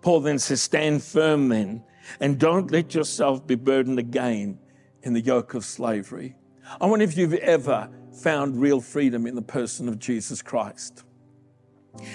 Paul 0.01 0.21
then 0.21 0.39
says, 0.39 0.61
Stand 0.61 1.03
firm 1.03 1.49
then, 1.49 1.83
and 2.19 2.39
don't 2.39 2.71
let 2.71 2.93
yourself 2.93 3.45
be 3.45 3.55
burdened 3.55 3.99
again 3.99 4.59
in 5.03 5.13
the 5.13 5.21
yoke 5.21 5.53
of 5.53 5.65
slavery. 5.65 6.35
I 6.79 6.85
wonder 6.85 7.03
if 7.03 7.17
you've 7.17 7.33
ever 7.35 7.89
found 8.21 8.59
real 8.59 8.81
freedom 8.81 9.25
in 9.27 9.35
the 9.35 9.41
person 9.41 9.87
of 9.87 9.99
Jesus 9.99 10.41
Christ. 10.41 11.03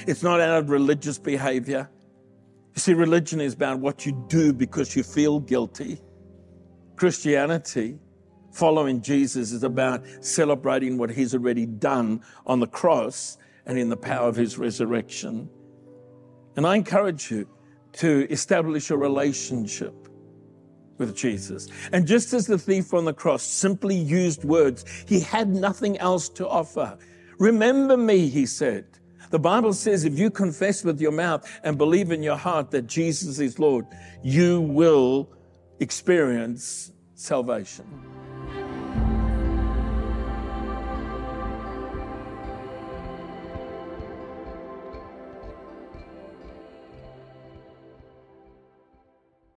It's 0.07 0.23
not 0.23 0.41
out 0.41 0.59
of 0.59 0.71
religious 0.71 1.19
behavior. 1.19 1.91
You 2.75 2.81
see, 2.81 2.95
religion 2.95 3.41
is 3.41 3.55
about 3.55 3.79
what 3.79 4.05
you 4.07 4.25
do 4.29 4.53
because 4.53 4.97
you 4.97 5.03
feel 5.03 5.41
guilty. 5.41 6.01
Christianity 6.97 7.99
Following 8.55 9.03
Jesus 9.03 9.51
is 9.51 9.65
about 9.65 10.05
celebrating 10.21 10.97
what 10.97 11.11
he's 11.11 11.35
already 11.35 11.67
done 11.67 12.23
on 12.47 12.61
the 12.61 12.69
cross 12.69 13.37
and 13.67 13.77
in 13.77 13.89
the 13.89 13.97
power 13.97 14.29
of 14.29 14.37
his 14.37 14.59
resurrection. 14.59 15.51
And 16.55 16.65
I 16.65 16.77
encourage 16.77 17.33
you 17.33 17.49
to 17.95 18.29
establish 18.31 18.91
a 18.91 18.97
relationship 18.97 20.09
with 20.99 21.17
Jesus. 21.17 21.69
And 21.93 22.07
just 22.07 22.33
as 22.33 22.47
the 22.47 22.59
thief 22.59 22.95
on 22.95 23.05
the 23.05 23.13
cross 23.13 23.43
simply 23.43 23.97
used 23.97 24.45
words, 24.45 24.85
he 25.07 25.21
had 25.21 25.49
nothing 25.49 25.99
else 25.99 26.29
to 26.31 26.49
offer. 26.49 26.99
Remember 27.39 27.97
me, 27.97 28.29
he 28.29 28.47
said. 28.47 28.87
The 29.31 29.39
Bible 29.39 29.73
says 29.73 30.05
if 30.05 30.19
you 30.19 30.31
confess 30.31 30.85
with 30.85 31.01
your 31.01 31.13
mouth 31.13 31.51
and 31.65 31.77
believe 31.77 32.13
in 32.13 32.23
your 32.23 32.37
heart 32.37 32.71
that 32.71 32.87
Jesus 32.87 33.41
is 33.41 33.59
Lord, 33.59 33.87
you 34.23 34.61
will 34.61 35.29
experience 35.81 36.93
salvation. 37.15 38.14